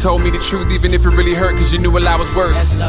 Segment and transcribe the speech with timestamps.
[0.00, 2.32] told me the truth, even if it really hurt, cause you knew what I was
[2.34, 2.80] worse.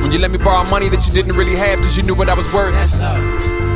[0.00, 2.32] When you let me borrow money that you didn't really have, cause you knew what
[2.32, 2.72] I was worth.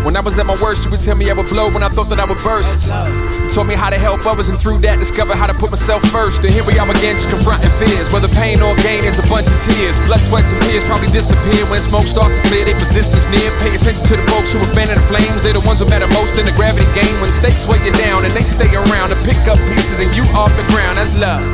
[0.00, 1.92] When I was at my worst, you would tell me I would blow when I
[1.92, 2.88] thought that I would burst.
[2.88, 6.00] You taught me how to help others, and through that, discover how to put myself
[6.08, 6.40] first.
[6.40, 8.08] And here we are again, just confronting fears.
[8.08, 10.00] Whether pain or gain is a bunch of tears.
[10.08, 12.64] Blood, sweats, and tears probably disappear when smoke starts to clear.
[12.64, 13.52] Their positions near.
[13.60, 15.44] Pay attention to the folks who are fanning the flames.
[15.44, 17.12] They're the ones who matter most in the gravity game.
[17.20, 20.24] When stakes weigh you down, and they stay around to pick up pieces, and you
[20.32, 20.96] off the ground.
[20.96, 21.44] That's love.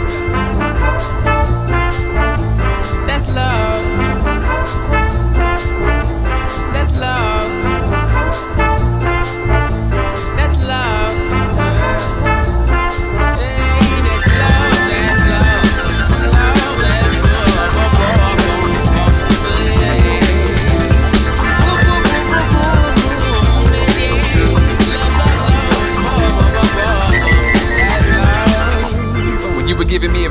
[0.99, 1.36] Thank you.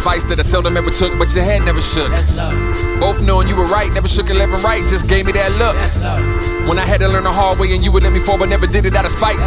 [0.05, 2.13] Advice that I seldom ever took, but your head never shook.
[3.01, 5.73] Both knowing you were right, never shook and right, just gave me that look.
[6.69, 8.45] When I had to learn the hard way and you would let me fall, but
[8.45, 9.41] never did it out of spite.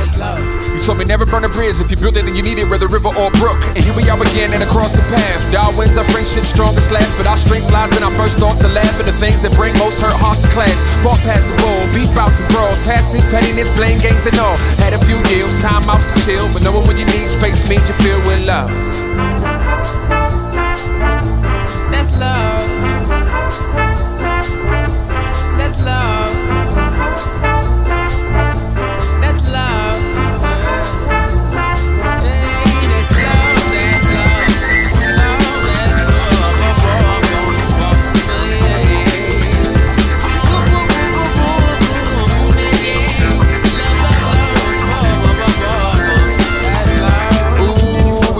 [0.74, 2.66] You told me never burn a bridge if you build it and you need it,
[2.66, 3.62] whether river or brook.
[3.78, 5.46] And here we are again and across the path.
[5.54, 8.98] Darwin's our friendship strongest last, but our strength lies in our first thoughts to laugh
[8.98, 10.74] at the things that bring most hurt hearts to clash.
[11.06, 14.58] Fought past the bowl, beef bouts and brawls, passing pettiness, blame games and all.
[14.82, 17.86] Had a few years, time out to chill, but knowing when you need space means
[17.86, 18.66] you feel with love.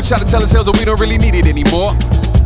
[0.09, 1.93] Try to tell ourselves that we don't really need it anymore.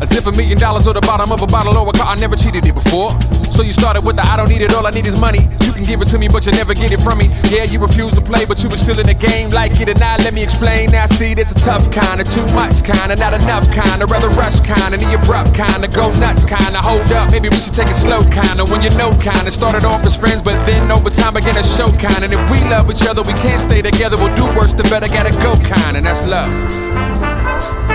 [0.02, 2.18] As if a million dollars or the bottom of a bottle or a car, I
[2.18, 3.14] never cheated it before.
[3.54, 5.46] So you started with the I don't need it, all I need is money.
[5.62, 7.30] You can give it to me, but you never get it from me.
[7.54, 9.54] Yeah, you refuse to play, but you were still in the game.
[9.54, 10.90] Like it or not, let me explain.
[10.90, 14.10] Now, see, there's a tough kind of too much kind of not enough kind of
[14.10, 17.30] rather rush kind of the abrupt kind of go nuts kind of hold up.
[17.30, 20.02] Maybe we should take it slow kind of when you know kind of started off
[20.02, 22.26] as friends, but then over time began to show kind.
[22.26, 24.18] And if we love each other, we can't stay together.
[24.18, 26.50] We'll do worse, the better gotta go kind, and that's love.
[27.62, 27.91] Thank you.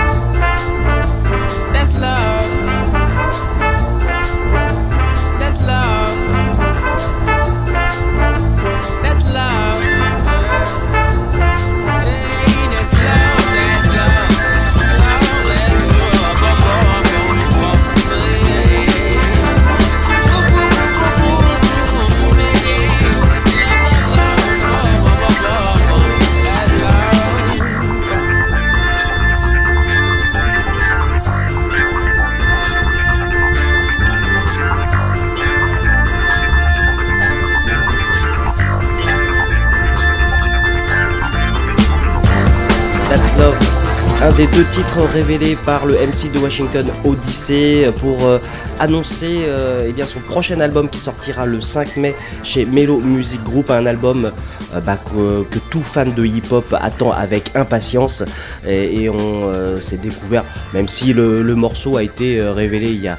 [44.20, 48.40] Un des deux titres révélés par le MC de Washington Odyssey pour euh,
[48.80, 53.44] annoncer euh, eh bien, son prochain album qui sortira le 5 mai chez Melo Music
[53.44, 54.32] Group, un album
[54.74, 58.24] euh, bah, que, tout fan de hip-hop attend avec impatience
[58.68, 59.52] et, on
[59.82, 60.44] s'est découvert,
[60.74, 63.18] même si le, morceau a été révélé il y a,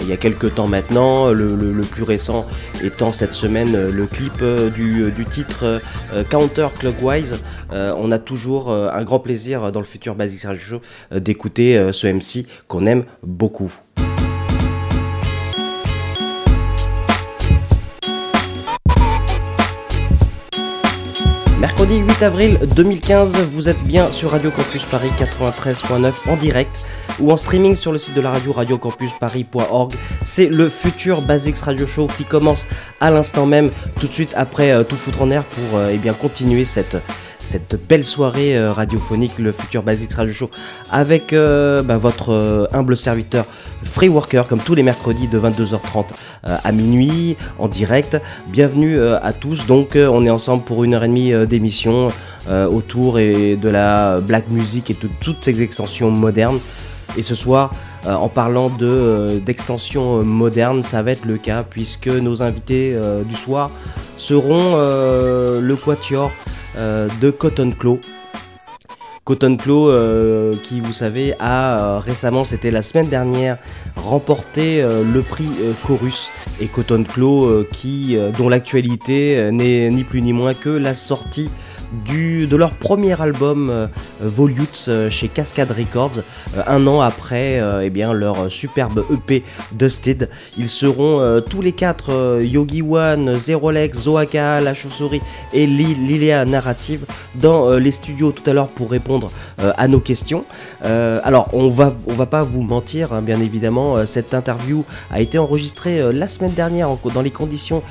[0.00, 2.46] il quelques temps maintenant, le, plus récent
[2.82, 4.42] étant cette semaine le clip
[4.74, 5.80] du, titre
[6.30, 7.42] Counter Clockwise.
[7.70, 10.14] On a toujours un grand plaisir dans le futur
[10.44, 10.82] Radio Show
[11.12, 13.72] euh, d'écouter euh, ce MC qu'on aime beaucoup.
[21.58, 26.86] Mercredi 8 avril 2015, vous êtes bien sur Radio Campus Paris 93.9 en direct
[27.18, 29.92] ou en streaming sur le site de la radio radiocampusparis.org.
[30.24, 32.66] C'est le futur Basics Radio Show qui commence
[33.00, 36.14] à l'instant même, tout de suite après euh, tout foutre en air pour eh bien
[36.14, 36.96] continuer cette
[37.50, 40.50] cette belle soirée euh, radiophonique, le futur Basics Radio Show,
[40.88, 43.44] avec euh, bah, votre euh, humble serviteur
[43.82, 46.04] Free Worker, comme tous les mercredis de 22h30
[46.46, 48.18] euh, à minuit, en direct.
[48.46, 49.66] Bienvenue à tous.
[49.66, 52.08] Donc, on est ensemble pour une heure et demie d'émission
[52.48, 56.60] autour de la black music et de toutes ces extensions modernes.
[57.16, 57.72] Et ce soir,
[58.06, 63.34] en parlant de euh, d'extensions modernes, ça va être le cas puisque nos invités du
[63.34, 63.70] soir
[64.16, 66.30] seront le quatuor
[66.76, 68.00] de Cotton Claw.
[69.30, 73.58] Cotton Claw, euh, qui vous savez a euh, récemment, c'était la semaine dernière,
[73.94, 79.50] remporté euh, le prix euh, Chorus et Cotton Claw, euh, qui, euh, dont l'actualité euh,
[79.52, 81.48] n'est ni plus ni moins que la sortie
[81.92, 83.86] de leur premier album euh,
[84.20, 86.20] Volutes euh, chez Cascade Records,
[86.56, 89.42] euh, un an après eh bien, leur superbe EP
[89.72, 90.28] Dusted.
[90.56, 95.20] Ils seront tous les quatre, Yogi One, Zerolex, Zoaka, La Chauve-souris
[95.52, 97.04] et Li- Liléa Narrative,
[97.34, 99.28] dans les studios tout à l'heure pour répondre
[99.58, 100.44] à nos questions.
[100.82, 105.38] Alors, on va, on va pas vous mentir, hein, bien évidemment, cette interview a été
[105.38, 107.82] enregistrée la semaine dernière dans les conditions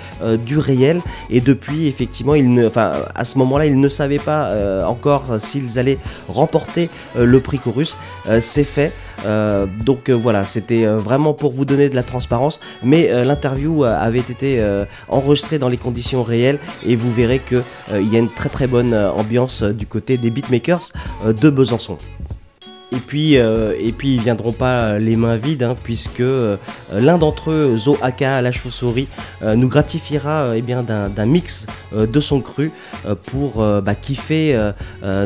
[0.46, 5.40] du réel et depuis, effectivement, ne, à ce moment-là, ils ne savaient pas euh, encore
[5.40, 7.98] s'ils allaient remporter euh, le prix Chorus.
[8.28, 8.94] Euh, C'est fait.
[9.84, 14.64] Donc voilà, c'était vraiment pour vous donner de la transparence, mais l'interview avait été
[15.10, 16.58] enregistrée dans les conditions réelles
[16.88, 17.58] et vous verrez que
[17.92, 20.94] euh, il y a une très très bonne ambiance du côté des beatmakers
[21.26, 21.98] de Besançon.
[22.92, 26.58] Et puis, euh, et puis ils viendront pas les mains vides, hein, puisque euh,
[26.92, 29.08] l'un d'entre eux, Zo Aka, la chauve-souris,
[29.44, 32.72] euh, nous gratifiera euh, eh bien d'un mix euh, de son cru
[33.06, 34.58] euh, pour bah, kiffer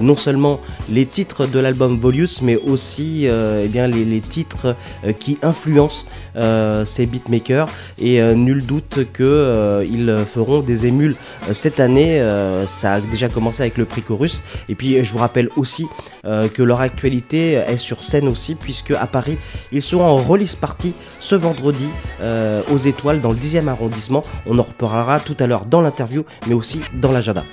[0.01, 4.75] non seulement les titres de l'album Volutus, mais aussi eh bien les, les titres
[5.19, 6.05] qui influencent
[6.85, 7.69] ces beatmakers.
[7.99, 11.15] Et nul doute que ils feront des émules
[11.53, 12.21] cette année.
[12.67, 14.41] Ça a déjà commencé avec le prix Chorus.
[14.69, 15.85] Et puis je vous rappelle aussi
[16.25, 19.37] euh, que leur actualité est sur scène aussi, puisque à Paris,
[19.71, 21.87] ils seront en release party ce vendredi
[22.21, 24.21] euh, aux étoiles dans le 10e arrondissement.
[24.45, 27.43] On en reparlera tout à l'heure dans l'interview, mais aussi dans l'agenda.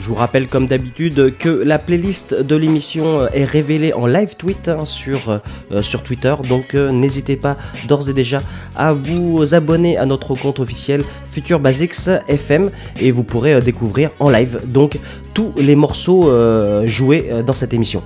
[0.00, 4.36] Je vous rappelle comme d'habitude que la playlist de l'émission euh, est révélée en live
[4.36, 5.40] tweet hein, sur,
[5.70, 7.56] euh, sur Twitter, donc euh, n'hésitez pas
[7.86, 8.40] d'ores et déjà
[8.76, 11.02] à vous abonner à notre compte officiel
[11.38, 14.98] Future Basics FM et vous pourrez euh, découvrir en live donc
[15.34, 18.02] tous les morceaux euh, joués euh, dans cette émission.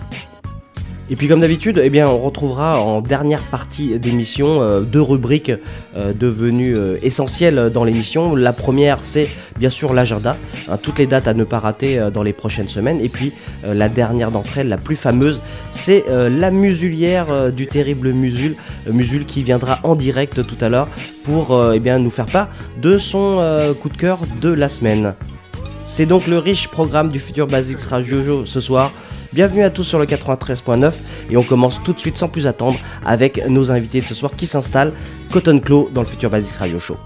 [1.10, 5.52] Et puis comme d'habitude, eh bien, on retrouvera en dernière partie d'émission euh, deux rubriques
[5.96, 8.34] euh, devenues euh, essentielles dans l'émission.
[8.36, 9.28] La première, c'est
[9.58, 10.36] bien sûr l'agenda,
[10.68, 13.00] hein, toutes les dates à ne pas rater dans les prochaines semaines.
[13.00, 13.32] Et puis
[13.64, 15.40] la dernière d'entre elles, la plus fameuse,
[15.70, 18.56] c'est la musulière du terrible Musul,
[18.90, 20.88] Musul qui viendra en direct tout à l'heure
[21.24, 22.48] pour eh nous faire part
[22.80, 25.14] de son coup de cœur de la semaine.
[25.84, 28.92] C'est donc le riche programme du futur Basics Radio ce soir.
[29.32, 30.92] Bienvenue à tous sur le 93.9
[31.30, 34.32] et on commence tout de suite sans plus attendre avec nos invités de ce soir
[34.36, 34.92] qui s'installent.
[35.32, 36.96] Cotton Claw dans le futur Basics Radio Show.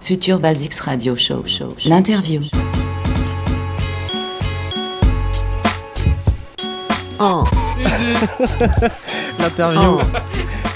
[0.00, 1.42] Future Basics Radio Show.
[1.44, 1.88] show, show.
[1.88, 2.42] L'interview.
[9.38, 9.98] L'interview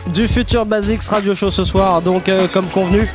[0.08, 3.08] du futur Basics Radio Show ce soir, donc euh, comme convenu.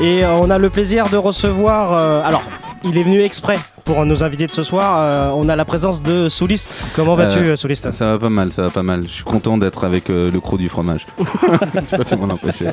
[0.00, 1.92] Et euh, on a le plaisir de recevoir.
[1.92, 2.42] euh, alors,
[2.84, 4.96] il est venu exprès pour nos invités de ce soir.
[4.98, 6.70] euh, on a la présence de Souliste.
[6.94, 9.02] Comment vas-tu, Euh, Souliste Ça va pas mal, ça va pas mal.
[9.06, 11.06] Je suis content d'être avec euh, le crew du fromage.
[11.90, 12.66] J'ai pas fait m'en empêcher.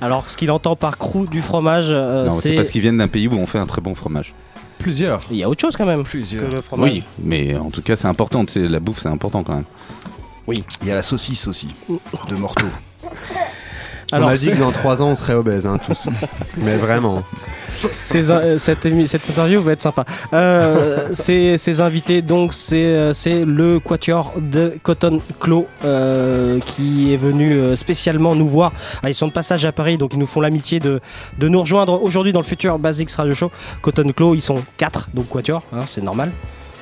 [0.00, 3.08] Alors, ce qu'il entend par crew du fromage, euh, Non, c'est parce qu'ils viennent d'un
[3.08, 4.34] pays où on fait un très bon fromage.
[4.78, 5.20] Plusieurs.
[5.30, 6.48] Il y a autre chose quand même Plusieurs.
[6.48, 6.90] que le fromage.
[6.90, 8.44] Oui, mais en tout cas, c'est important.
[8.56, 9.64] La bouffe, c'est important quand même.
[10.46, 10.64] Oui.
[10.82, 11.68] Il y a la saucisse aussi,
[12.28, 12.66] de Morteau.
[14.12, 16.08] Alors, on a dit que dans 3 ans on serait obèse, hein, tous.
[16.58, 17.22] Mais vraiment.
[17.92, 20.04] Ces- euh, cette, interview va être sympa.
[20.32, 27.12] Euh, ces, ces invités, donc, c'est euh, c'est le quatuor de Cotton Claw euh, qui
[27.14, 28.72] est venu spécialement nous voir.
[29.02, 31.00] Ah, ils sont de passage à Paris, donc ils nous font l'amitié de,
[31.38, 33.50] de nous rejoindre aujourd'hui dans le futur Basics Radio Show.
[33.82, 36.30] Cotton Claw, ils sont quatre, donc quatuor, hein, c'est normal.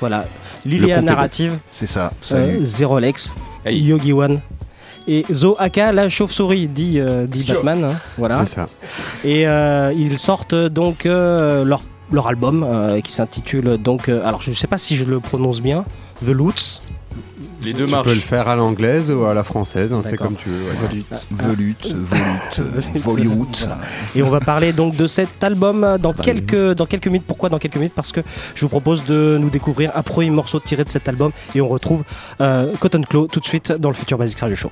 [0.00, 0.24] Voilà.
[0.64, 1.02] Bon.
[1.02, 2.06] Narrative, C'est ça.
[2.06, 2.66] euh, Salut.
[2.66, 3.80] Zerolex, Hey.
[3.80, 4.40] Yogi One.
[5.10, 7.82] Et Zo Aka, la chauve-souris, dit, euh, dit Batman.
[7.84, 8.44] hein, voilà.
[8.44, 8.66] C'est ça.
[9.24, 11.80] Et euh, ils sortent donc euh, leur,
[12.12, 14.10] leur album euh, qui s'intitule donc.
[14.10, 15.84] euh, alors je ne sais pas si je le prononce bien.
[16.24, 16.80] The Loots.
[17.64, 18.04] Les deux marches.
[18.04, 20.28] Tu peux le faire à l'anglaise ou à la française, hein, c'est D'accord.
[20.28, 20.60] comme tu veux.
[20.62, 20.76] ouais.
[21.30, 22.60] Volute, volute,
[22.94, 22.96] volute,
[23.26, 23.68] volute.
[24.14, 27.26] Et on va parler donc de cet album dans quelques, dans quelques minutes.
[27.26, 27.94] Pourquoi dans quelques minutes?
[27.96, 28.20] Parce que
[28.54, 31.66] je vous propose de nous découvrir un premier morceau tiré de cet album et on
[31.68, 32.04] retrouve
[32.40, 34.70] euh, Cotton Claw tout de suite dans le futur Basic Radio Show.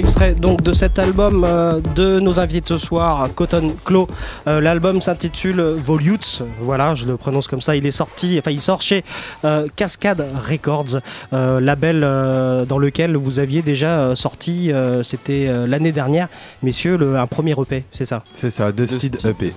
[0.00, 4.08] Extrait donc de cet album euh, de nos invités ce soir, Cotton Claw.
[4.48, 6.42] Euh, L'album s'intitule Volutes.
[6.60, 7.76] Voilà, je le prononce comme ça.
[7.76, 9.04] Il est sorti, enfin il sort chez
[9.44, 11.00] euh, Cascade Records,
[11.32, 14.72] euh, label euh, dans lequel vous aviez déjà euh, sorti.
[14.72, 16.28] euh, C'était euh, l'année dernière,
[16.62, 18.22] messieurs, le- un premier EP, c'est ça?
[18.34, 19.30] C'est ça, Dusted Dusted.
[19.30, 19.52] EP.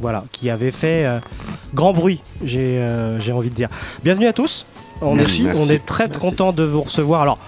[0.00, 1.20] Voilà, qui avait fait euh,
[1.74, 3.68] grand bruit, j'ai euh, j'ai envie de dire.
[4.02, 4.66] Bienvenue à tous.
[5.00, 5.46] On, Merci.
[5.46, 7.22] est, on est très content de vous recevoir.
[7.22, 7.38] Alors,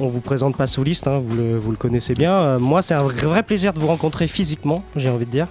[0.00, 2.32] on vous présente pas Souliste, hein, vous, le, connaissez bien.
[2.32, 5.48] Euh, moi, c'est un vrai plaisir de vous rencontrer physiquement, j'ai envie de dire.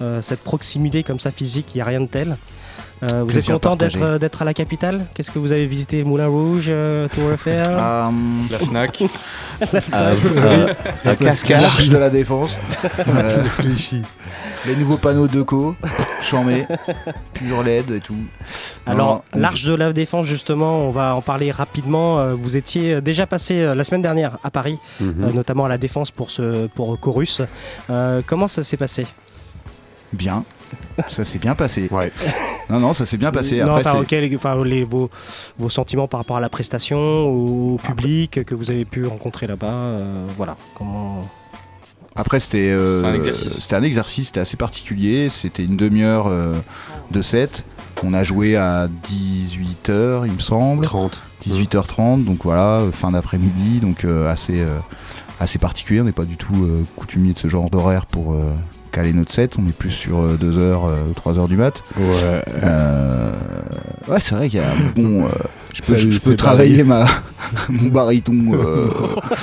[0.00, 2.36] Euh, cette proximité comme ça physique, il n'y a rien de tel.
[3.02, 5.06] Euh, vous êtes content d'être euh, d'être à la capitale?
[5.12, 6.02] Qu'est-ce que vous avez visité?
[6.02, 7.66] Moulin Rouge, euh, Tour Eiffel?
[7.70, 8.10] La
[8.58, 9.04] FNAC.
[9.94, 10.66] Euh, euh,
[11.06, 11.62] la Cascade.
[11.62, 12.56] L'arche de la défense.
[13.08, 13.42] Euh,
[14.66, 15.74] les nouveaux panneaux de co,
[16.20, 16.66] chamé,
[17.32, 18.16] pur LED et tout.
[18.84, 22.18] Alors, Non, l'Arche de la Défense, justement, on va en parler rapidement.
[22.18, 25.14] Euh, Vous étiez déjà passé euh, la semaine dernière à Paris, Mhm.
[25.24, 27.40] euh, notamment à la Défense pour, ce, pour Chorus.
[27.90, 29.06] Euh, comment ça s'est passé?
[30.12, 30.44] Bien.
[31.08, 31.88] Ça s'est bien passé.
[32.70, 33.56] Non, non, ça s'est bien passé.
[33.60, 33.82] Non, Après,
[34.64, 35.10] les- les- vos,
[35.58, 39.66] vos sentiments par rapport à la prestation, au public que vous avez pu rencontrer là-bas.
[39.66, 41.20] euh, voilà, comment.
[42.18, 43.52] Après, c'était euh, C'est un exercice.
[43.52, 45.28] C'était un exercice, c'était assez particulier.
[45.28, 46.54] C'était une demi-heure euh,
[47.10, 47.64] de set.
[48.02, 50.84] On a joué à 18h, il me semble.
[50.84, 51.20] 30.
[51.46, 54.78] 18h30, donc voilà, fin d'après-midi, donc euh, assez, euh,
[55.40, 56.00] assez particulier.
[56.00, 58.50] On n'est pas du tout euh, coutumier de ce genre d'horaire pour euh,
[58.92, 59.56] caler notre set.
[59.58, 60.76] On est plus sur 2h
[61.08, 61.82] ou 3h du mat.
[61.98, 62.42] Ouais.
[62.62, 63.32] Euh,
[64.08, 65.26] ouais, c'est vrai qu'il y a un bon.
[65.26, 65.28] euh,
[65.72, 67.06] je peux, Salut, je peux c'est travailler ma,
[67.68, 68.32] mon baryton.
[68.54, 68.88] euh.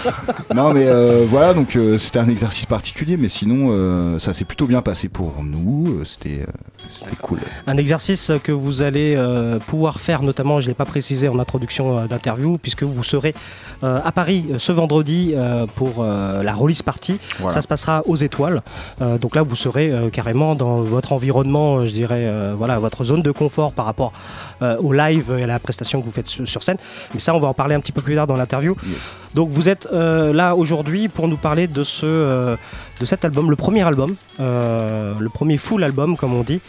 [0.56, 4.46] non, mais euh, voilà, donc euh, c'était un exercice particulier, mais sinon, euh, ça s'est
[4.46, 6.00] plutôt bien passé pour nous.
[6.00, 6.52] euh, C'était euh,
[6.90, 7.38] c'était cool.
[7.68, 11.38] Un exercice que vous allez euh, pouvoir faire, notamment, je ne l'ai pas précisé en
[11.40, 13.36] introduction euh, d'interview, puisque vous serez
[13.84, 17.20] euh, à Paris euh, ce vendredi euh, pour euh, la release party.
[17.40, 17.54] Voilà.
[17.54, 18.64] Ça se passera aux étoiles.
[19.02, 22.78] Euh, donc là, vous serez euh, carrément dans votre environnement, euh, je dirais, euh, voilà,
[22.78, 24.14] votre zone de confort par rapport
[24.80, 26.78] au live et à la prestation que vous faites sur, sur scène.
[27.14, 28.78] Mais ça, on va en parler un petit peu plus tard dans l'interview.
[29.34, 32.56] Donc vous êtes là aujourd'hui pour nous parler de ce
[33.00, 36.62] de cet album, le premier album, euh, le premier full album comme on dit.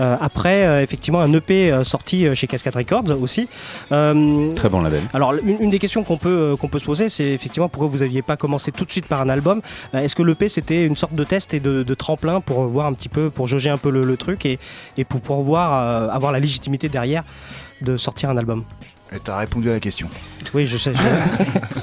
[0.00, 3.48] Euh, après euh, effectivement un EP sorti chez Cascade Records aussi.
[3.90, 5.02] Très bon label.
[5.12, 7.98] alors une, une des questions qu'on peut qu'on peut se poser, c'est effectivement pourquoi vous
[7.98, 9.60] n'aviez pas commencé tout de suite par un album?
[9.92, 12.92] Est-ce que l'EP c'était une sorte de test et de, de tremplin pour voir un
[12.92, 14.58] petit peu, pour jauger un peu le, le truc et,
[14.98, 17.22] et pour pouvoir euh, avoir la légitimité derrière
[17.80, 18.64] de sortir un album
[19.14, 20.06] Et t'as répondu à la question.
[20.54, 20.92] Oui, je sais.
[20.94, 21.78] je-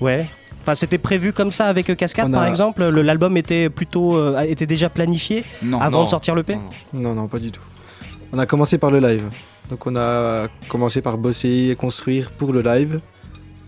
[0.04, 0.26] ouais.
[0.62, 2.84] Enfin, c'était prévu comme ça avec Cascade, par exemple?
[2.88, 5.44] Le- L'album était plutôt euh, était déjà planifié
[5.80, 6.58] avant de sortir l'EP.
[6.92, 7.62] Non, non, pas du tout.
[8.32, 9.24] On a commencé par le live.
[9.70, 13.00] Donc on a commencé par bosser et construire pour le live.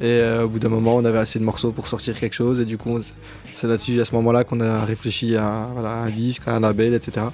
[0.00, 2.60] Et euh, au bout d'un moment, on avait assez de morceaux pour sortir quelque chose.
[2.60, 2.98] Et du coup,
[3.52, 6.94] c'est là-dessus, à ce moment-là, qu'on a réfléchi à, voilà, un disque, à un label,
[6.94, 7.26] etc.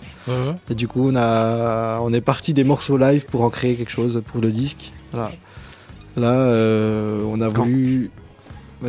[0.70, 3.92] Et du coup, on, a, on est parti des morceaux live pour en créer quelque
[3.92, 4.92] chose pour le disque.
[5.12, 5.30] Voilà.
[6.16, 8.10] Là, euh, on a Quand- voulu.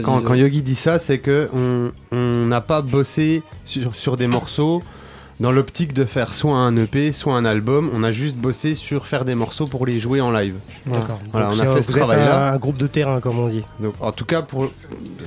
[0.03, 4.81] Quand, Yogi dit ça, c'est que on on n'a pas bossé sur, sur des morceaux
[5.39, 7.89] dans l'optique de faire soit un EP, soit un album.
[7.94, 10.56] On a juste bossé sur faire des morceaux pour les jouer en live.
[10.88, 11.20] D'accord.
[11.32, 12.50] Voilà, Donc, on a fait ce travail-là.
[12.50, 13.63] un, un groupe de terrain, comme on dit.
[13.79, 14.70] Donc, en tout cas, pour,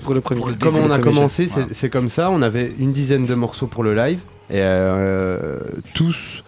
[0.04, 0.40] pour le premier.
[0.60, 1.68] comme on a commencé, c'est Voilà.
[1.72, 2.30] c'est comme ça.
[2.30, 5.58] On avait une dizaine de morceaux pour le live et euh,
[5.94, 6.42] tous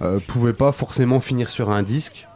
[0.00, 2.26] euh, pouvaient pas forcément finir sur un disque.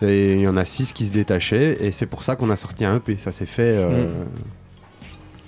[0.00, 2.56] Et il y en a six qui se détachaient et c'est pour ça qu'on a
[2.56, 3.16] sorti un EP.
[3.18, 4.06] Ça s'est fait euh,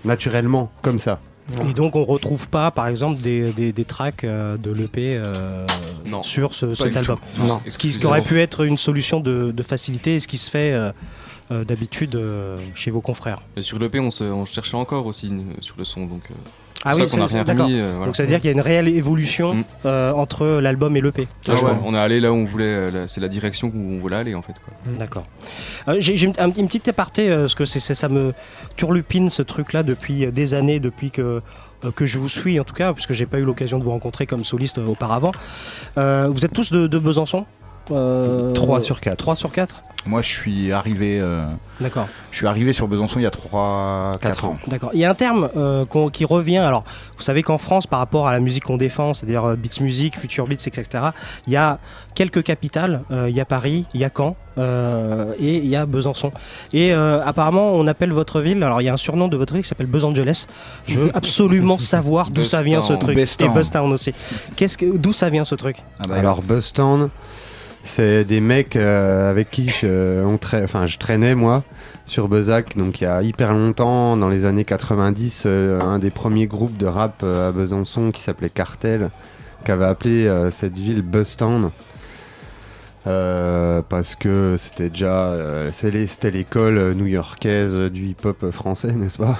[0.04, 1.20] naturellement, comme ça.
[1.68, 5.64] Et donc on retrouve pas, par exemple, des, des, des tracks euh, de l'EP euh,
[6.22, 7.18] sur ce, cet album.
[7.38, 7.60] Non.
[7.68, 10.38] Ce qui, ce qui aurait pu être une solution de, de facilité et ce qui
[10.38, 13.40] se fait euh, d'habitude euh, chez vos confrères.
[13.56, 16.22] Et sur l'EP, on, se- on cherchait encore aussi sur le son, donc.
[16.87, 17.66] Ah oui, qu'on a c'est- rien d'accord.
[17.66, 18.07] remis, euh, voilà.
[18.07, 21.26] Donc ça veut dire qu'il y a une réelle évolution euh, entre l'album et l'EP.
[21.49, 23.99] Ah ouais, On est allé là où on voulait, euh, c'est la direction où on
[23.99, 24.55] voulait aller en fait.
[24.64, 24.73] Quoi.
[24.99, 25.25] D'accord.
[25.88, 28.33] Euh, J'ai j'ai une, un- une petite aparté, euh, parce que c'est c'est- ça me
[28.76, 31.43] turlupine ce truc-là depuis des années, depuis que,
[31.85, 33.90] euh, que je vous suis en tout cas, puisque j'ai pas eu l'occasion de vous
[33.90, 35.33] rencontrer comme soliste euh, auparavant.
[35.99, 37.47] Euh, vous êtes tous de, de Besançon?
[37.90, 39.16] Euh, 3 sur 4.
[39.16, 41.19] 3 sur 4 Moi, je suis arrivé.
[41.21, 41.47] euh,
[41.81, 42.09] D'accord.
[42.31, 44.57] Je suis arrivé sur Besançon il y a 3-4 ans.
[44.66, 44.90] D'accord.
[44.95, 46.59] Il y a un terme euh, qui revient.
[46.59, 46.85] Alors,
[47.16, 50.18] vous savez qu'en France, par rapport à la musique qu'on défend, c'est-à-dire euh, Beats Music,
[50.18, 50.85] Future Beats, etc.,
[51.46, 51.79] il y a
[52.14, 53.03] quelques capitales.
[53.11, 56.33] Euh, il y a Paris, il y a Caen euh, et il y a Besançon.
[56.72, 58.62] Et euh, apparemment, on appelle votre ville.
[58.62, 60.46] Alors, il y a un surnom de votre ville qui s'appelle Besangeles.
[60.88, 63.16] Je veux absolument savoir d'où ça vient ce truc.
[63.16, 63.51] Buzztown.
[63.51, 64.12] Et Buzztown aussi.
[64.57, 65.77] Qu'est-ce que, d'où ça vient ce truc?
[66.11, 67.11] Alors Buzztown,
[67.87, 70.25] c'est des mecs euh, avec qui je,
[70.64, 71.64] enfin, je traînais moi
[72.05, 76.11] sur Buzzac, donc il y a hyper longtemps, dans les années 90, euh, un des
[76.11, 79.11] premiers groupes de rap euh, à Besançon qui s'appelait Cartel,
[79.64, 81.70] qui avait appelé euh, cette ville Buzztown.
[83.07, 89.18] Euh, parce que c'était déjà euh, c'était l'école euh, new-yorkaise euh, du hip-hop français n'est-ce
[89.18, 89.38] pas?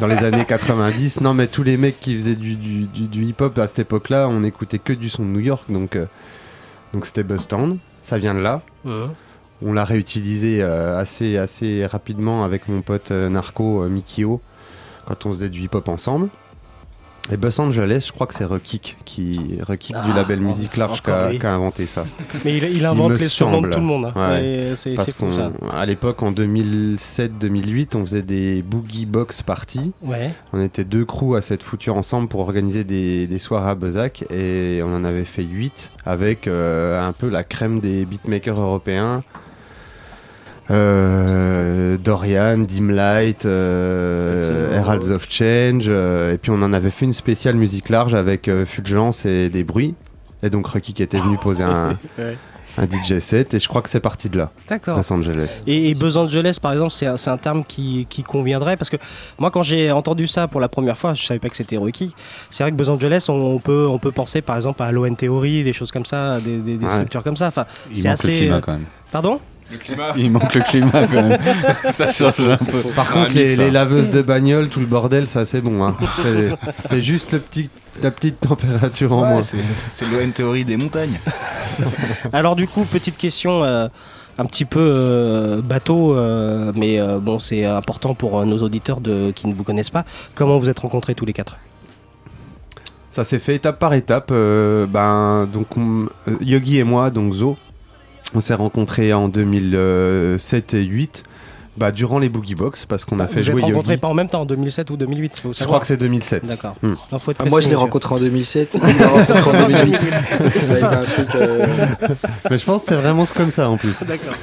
[0.00, 3.78] Dans les années 90 non mais tous les mecs qui faisaient du, hip-hop à cette
[3.78, 6.06] époque là on écoutait que du son de New York donc euh,
[6.92, 8.62] donc c'était Buzztown ça vient de là.
[9.62, 14.40] On l'a réutilisé euh, assez assez rapidement avec mon pote euh, narco euh, Mikio
[15.06, 16.30] quand on faisait du hip-hop ensemble
[17.32, 21.02] et Buzz Angeles, je crois que c'est Rekick qui Rekick du Ah, label Musique Large
[21.02, 22.04] qui a, inventé ça.
[22.44, 24.30] Mais il- il invente les surnoms de tout le monde, hein.
[24.30, 24.72] Ouais.
[24.96, 25.52] Parce fou, ça.
[25.72, 29.92] À l'époque, en 2007-2008, on faisait des boogie box parties.
[30.02, 30.30] Ouais.
[30.52, 34.24] On était deux crews à s'être foutus ensemble pour organiser des, des soirées à Bezac
[34.32, 39.22] et on en avait fait 8 avec euh, un peu la crème des beatmakers européens.
[40.70, 47.12] Euh, Dorian, Dimlight, euh, Heralds of Change, euh, et puis on en avait fait une
[47.12, 49.94] spéciale musique large avec euh, Fulgence et des bruits.
[50.42, 52.36] Et donc Rocky qui était venu poser un, Ouais.
[52.78, 54.96] un DJ set, et je crois que c'est parti de là, D'accord.
[54.96, 55.60] Los Angeles.
[55.66, 58.96] Et, et Buzz Angeles, par exemple, c'est un, terme qui, qui conviendrait parce que
[59.40, 62.14] moi, quand j'ai entendu ça pour la première fois, je savais pas que c'était Rocky.
[62.48, 65.08] C'est vrai que Buzz Angeles, on, on peut, on peut penser par exemple à Low
[65.10, 66.92] Theory, des choses comme ça, des, des, des Ouais.
[66.92, 67.48] structures comme ça.
[67.48, 68.38] Enfin, c'est assez.
[68.38, 68.84] climat, quand même.
[69.10, 69.40] Pardon?
[69.70, 70.12] Le climat.
[70.16, 71.38] Il manque le climat quand même.
[71.92, 72.80] ça change un peu.
[72.94, 75.84] Par contre, les, les laveuses de bagnole, tout le bordel, ça c'est bon.
[75.84, 75.96] Hein.
[76.88, 77.70] C'est- juste le petit,
[78.02, 79.42] la petite température en Ouais, moins.
[79.42, 81.20] c'est- l'ON théorie des montagnes.
[82.32, 83.86] Alors du coup, petite question euh,
[84.38, 89.00] un petit peu euh, bateau, euh, mais euh, bon, c'est important pour euh, nos auditeurs
[89.00, 90.04] de, qui ne vous connaissent pas.
[90.34, 91.58] Comment vous êtes rencontrés tous les quatre?
[93.12, 94.30] Ça s'est fait étape par étape.
[94.32, 96.08] euh, ben, donc, on-
[96.40, 97.56] Yogi et moi, donc Zo,
[98.34, 101.22] on s'est rencontrés en 2007 et 2008
[101.76, 104.14] Bah, durant les Boogie Box, parce qu'on a fait Vous jouer êtes rencontrés pas en
[104.14, 106.44] même temps, en 2007 ou 2008 faut Je crois que c'est 2007.
[106.46, 106.74] D'accord.
[106.82, 106.94] Hmm.
[107.12, 107.16] Ah,
[107.48, 108.76] moi, je l'ai rencontré en 2007.
[108.88, 110.00] Il l'a rencontré en 2008.
[110.60, 110.86] C'est Ça a ça.
[110.88, 111.34] été un truc.
[111.36, 111.66] euh,
[112.50, 114.02] Mais je pense que c'est vraiment comme ça en plus.
[114.02, 114.34] D'accord.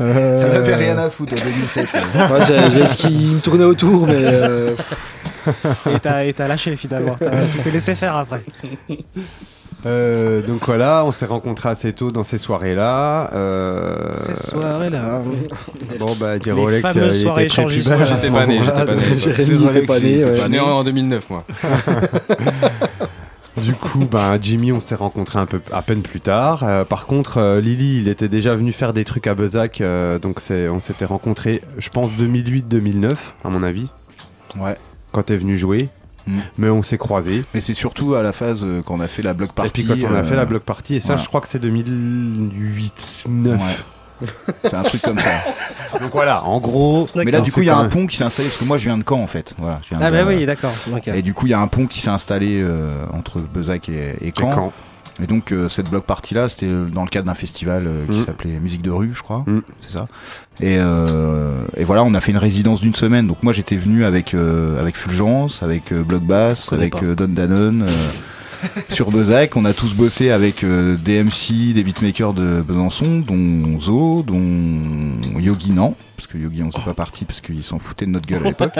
[0.00, 1.88] Euh, rien à foutre en 2007.
[2.28, 4.14] Moi, j'ai- j'ai ce qui me tournait autour, mais.
[4.18, 4.74] euh,
[5.94, 7.16] Et t'as et t'as lâché finalement.
[7.18, 8.42] T'as- Tu t'es laissé faire après.
[9.84, 13.30] Euh, donc voilà, on s'est rencontrés assez tôt dans ces soirées-là.
[13.34, 14.14] Euh...
[14.14, 15.20] Ces soirées-là.
[15.98, 18.84] Bon bah dire Les Rolex, fameuses il était soirées très à J'étais pas né, j'étais
[18.86, 19.18] pas né.
[19.18, 20.36] Jérémy n'était pas né, j'étais ouais.
[20.36, 21.44] Je suis né en, en 2009, moi.
[23.60, 26.64] Du coup, bah, Jimmy, on s'est rencontrés un peu à peine plus tard.
[26.64, 30.18] Euh, par contre, euh, Lily, il était déjà venu faire des trucs à Bezac, euh,
[30.18, 33.14] donc c'est, on s'était rencontrés, je pense 2008-2009,
[33.44, 33.90] à mon avis,
[34.58, 34.76] Ouais.
[35.12, 35.90] quand t'es venu jouer.
[36.26, 36.38] Mm.
[36.58, 37.44] Mais on s'est croisés.
[37.54, 39.70] Mais c'est surtout à la phase euh, quand on a fait la block Et party.
[39.72, 41.22] puis quand on a euh, fait la block party, et ça, voilà.
[41.22, 42.88] je crois que c'est 2008-9.
[43.46, 43.58] Ouais.
[44.62, 45.30] C'est un truc comme ça.
[46.00, 47.08] Donc voilà, en gros.
[47.16, 48.78] Mais là, du coup, il y a un pont qui s'est installé parce que moi,
[48.78, 49.54] je viens de Caen en fait.
[49.58, 50.72] Voilà, je viens Ah de- bah oui, d'accord.
[51.06, 54.14] Et du coup, il y a un pont qui s'est installé euh, entre Bezac et,
[54.20, 54.52] et Caen.
[54.52, 54.72] Caen.
[55.22, 58.04] Et donc, euh, cette block party là, c'était euh, dans le cadre d'un festival euh,
[58.10, 58.24] qui Mm.
[58.24, 59.44] s'appelait Musique de rue, je crois.
[59.46, 59.60] Mm.
[59.80, 60.08] C'est ça.
[60.60, 63.26] Et, euh, et voilà, on a fait une résidence d'une semaine.
[63.26, 67.28] Donc, moi, j'étais venu avec, euh, avec Fulgence, avec euh, Block Bass, avec euh, Don
[67.28, 67.82] Danone.
[67.82, 73.18] euh, sur Bezac, on a tous bossé avec euh, des MC, des beatmakers de Besançon,
[73.18, 74.40] dont Zo, dont
[75.40, 78.26] Yogi Nan, parce que Yogi on s'est pas parti parce qu'il s'en foutait de notre
[78.26, 78.72] gueule à l'époque.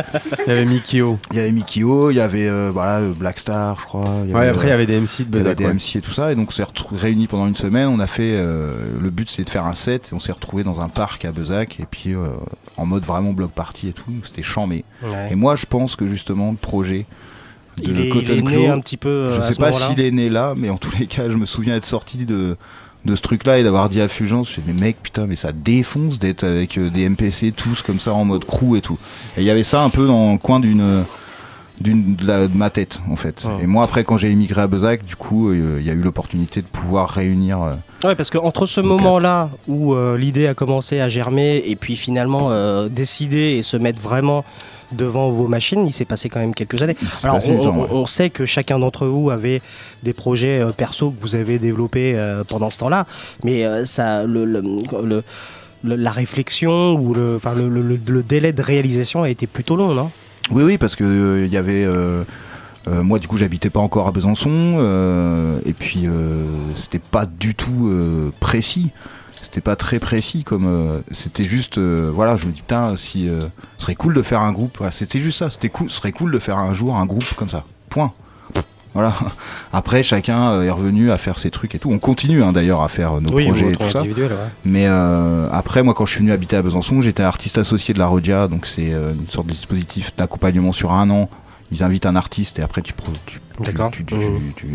[0.46, 1.18] Il y avait Mikio.
[1.32, 4.04] Il y avait Mikio, il y avait euh, voilà, euh, Black Star, je crois.
[4.24, 5.58] il y Ouais, avait, après, il y avait des MC de il y avait Bezac.
[5.58, 5.64] des.
[5.66, 7.88] MC et tout ça, et donc on s'est réunis pendant une semaine.
[7.88, 10.62] On a fait, euh, le but c'est de faire un set, et on s'est retrouvés
[10.64, 12.26] dans un parc à Bezac, et puis euh,
[12.76, 14.04] en mode vraiment block party et tout.
[14.24, 14.84] C'était chambé.
[15.02, 15.28] Ouais.
[15.32, 17.06] Et moi, je pense que justement le projet
[17.78, 19.98] de Il est- Cotton il est né un petit peu, je à sais pas s'il
[20.00, 22.56] est né là, mais en tous les cas, je me souviens être sorti de
[23.04, 25.52] de ce truc là et d'avoir dit à Fulgence je mais mec putain mais ça
[25.52, 28.98] défonce d'être avec euh, des MPC tous comme ça en mode crew et tout.
[29.36, 31.04] Et il y avait ça un peu dans le coin d'une
[31.80, 33.46] d'une de, ma tête en fait.
[33.46, 33.60] Oh.
[33.62, 36.00] et moi après quand j'ai émigré à Bezac du coup euh, il y a eu
[36.00, 40.54] l'opportunité de pouvoir réunir euh, Ouais, parce que entre ce moment-là où euh, l'idée a
[40.54, 42.50] commencé à germer et puis finalement
[42.88, 44.44] décider et se mettre vraiment
[44.92, 46.96] devant vos machines, il s'est passé quand même quelques années.
[47.22, 47.88] Alors, on, du temps, on- ouais.
[47.90, 49.60] on sait que chacun d'entre vous avait
[50.02, 53.06] des projets euh, perso que vous avez développés euh, pendant ce temps-là,
[53.44, 54.60] mais euh, ça, le, le-
[55.04, 55.22] le-
[55.84, 59.76] le- la réflexion ou le, enfin, le, le- le délai de réalisation a été plutôt
[59.76, 60.10] long, non?
[60.50, 61.84] Oui, oui, parce que euh, il y avait.
[62.88, 67.26] Euh, moi, du coup, j'habitais pas encore à Besançon, euh, et puis euh, c'était pas
[67.26, 68.90] du tout euh, précis.
[69.40, 71.78] C'était pas très précis, comme euh, c'était juste.
[71.78, 73.40] euh, voilà, je me dis putain, si euh,
[73.78, 74.76] ce serait cool de faire un groupe.
[74.78, 75.50] Voilà, c'était juste ça.
[75.50, 75.90] C'était cool.
[75.90, 77.64] Ce serait cool de faire un jour un groupe comme ça.
[77.88, 78.12] Point.
[78.94, 79.14] Voilà.
[79.72, 81.90] Après, chacun est revenu à faire ses trucs et tout.
[81.90, 84.02] On continue hein, d'ailleurs à faire nos Oui, projets et tout ça.
[84.02, 84.10] ouais.
[84.64, 87.98] Mais euh, après, moi, quand je suis venu habiter à Besançon, j'étais artiste associé de
[87.98, 91.28] la Rodia, donc c'est une sorte de dispositif d'accompagnement sur un an.
[91.72, 92.92] Ils invitent un artiste et après tu
[93.26, 93.90] tu, tu- D'accord.
[93.90, 94.52] tu, tu, Mhm.
[94.54, 94.66] tu-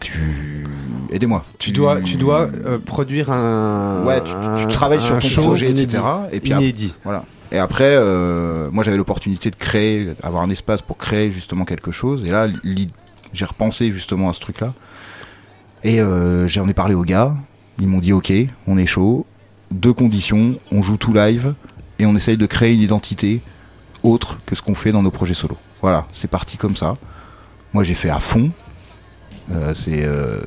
[0.00, 0.66] tu-
[1.12, 1.44] aidez-moi.
[1.58, 4.04] Tu dois, tu dois euh, produire un.
[4.04, 5.82] Ouais, tu, tu travailles sur ton projet, inédit.
[5.82, 6.02] etc.
[6.32, 6.94] Et puis inédit.
[7.04, 7.24] voilà.
[7.52, 11.90] Et après, euh, moi j'avais l'opportunité de créer, avoir un espace pour créer justement quelque
[11.92, 12.24] chose.
[12.24, 12.46] Et là,
[13.32, 14.72] j'ai repensé justement à ce truc-là.
[15.82, 17.34] Et euh, j'en ai parlé aux gars.
[17.78, 18.32] Ils m'ont dit ok,
[18.66, 19.26] on est chaud.
[19.70, 21.54] Deux conditions, on joue tout live
[21.98, 23.40] et on essaye de créer une identité
[24.02, 25.56] autre que ce qu'on fait dans nos projets solo.
[25.84, 26.96] Voilà, c'est parti comme ça.
[27.74, 28.50] Moi j'ai fait à fond.
[29.52, 30.38] Euh, c'est euh,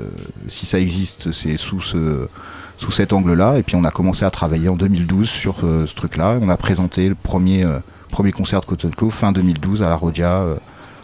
[0.48, 2.28] si ça existe, c'est sous ce
[2.80, 3.60] sous cet angle-là.
[3.60, 6.40] Et puis on a commencé à travailler en 2012 sur euh, ce truc-là.
[6.42, 7.64] On a présenté le premier
[8.10, 10.44] premier concert de Cotton Club fin 2012 à la Rodia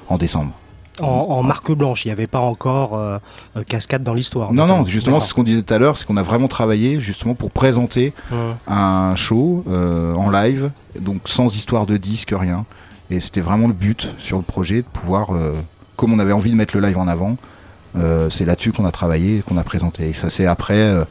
[0.09, 0.53] en décembre.
[0.99, 2.99] en, en marque blanche, il n'y avait pas encore
[3.67, 4.51] cascade dans l'histoire.
[4.51, 6.99] Non, non, justement, c'est ce qu'on disait tout à l'heure, c'est qu'on a vraiment travaillé
[6.99, 8.13] justement pour présenter
[8.67, 12.65] un show en live, donc sans histoire de disque, rien.
[13.09, 15.53] Et c'était vraiment le but sur le projet de pouvoir, euh,
[15.95, 17.37] comme on avait envie de mettre le live en avant,
[17.95, 20.09] euh, c'est là-dessus qu'on a travaillé qu'on a présenté.
[20.09, 21.03] Et ça s'est après euh,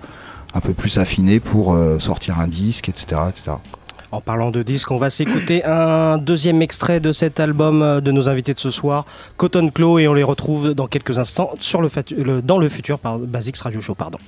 [0.55, 3.23] un peu plus affiné pour sortir un disque, etc.
[3.31, 3.53] etc.
[4.11, 8.29] En parlant de disques, on va s'écouter un deuxième extrait de cet album de nos
[8.29, 9.07] invités de ce soir,
[9.39, 11.55] Cotton Claw, et on les retrouve dans quelques instants
[12.45, 13.95] dans le futur par Basics Radio Show.
[13.95, 14.19] Pardon.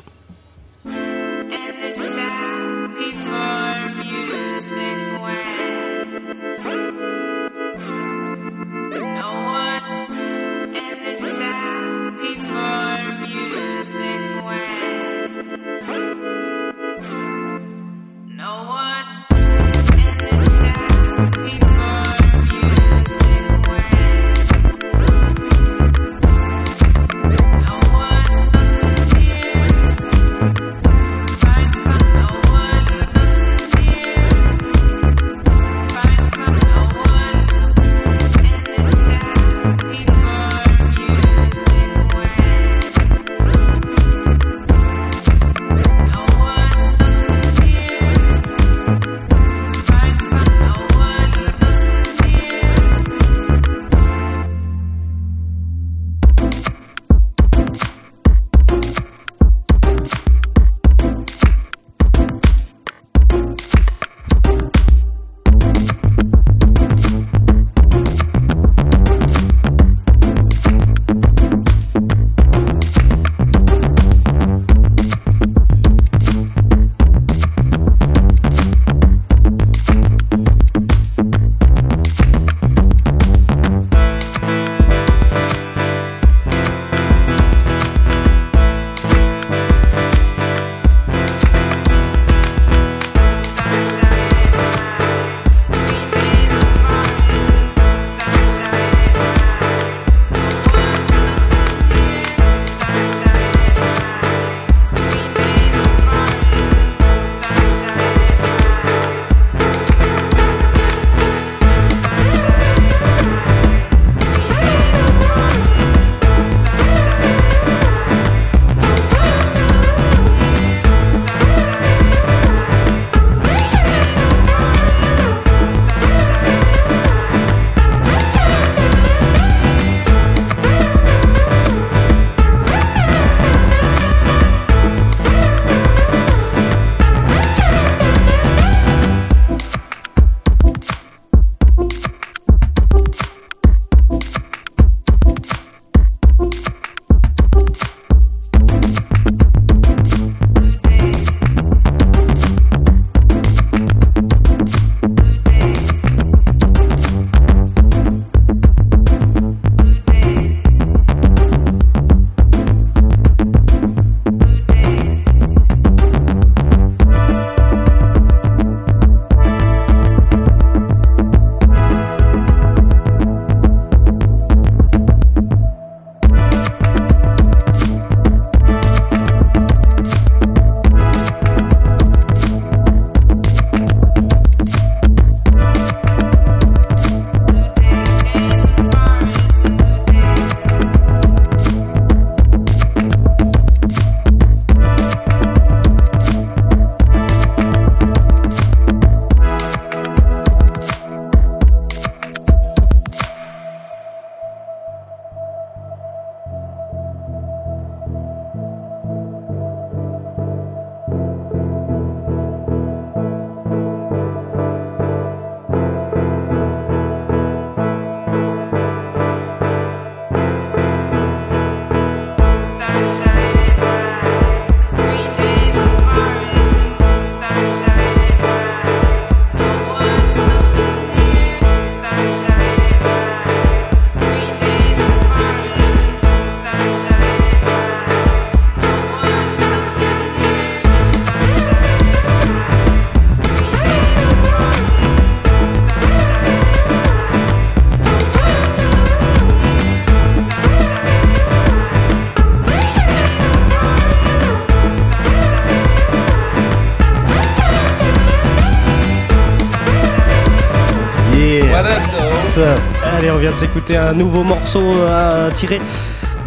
[263.54, 265.80] S'écouter un nouveau morceau euh, tiré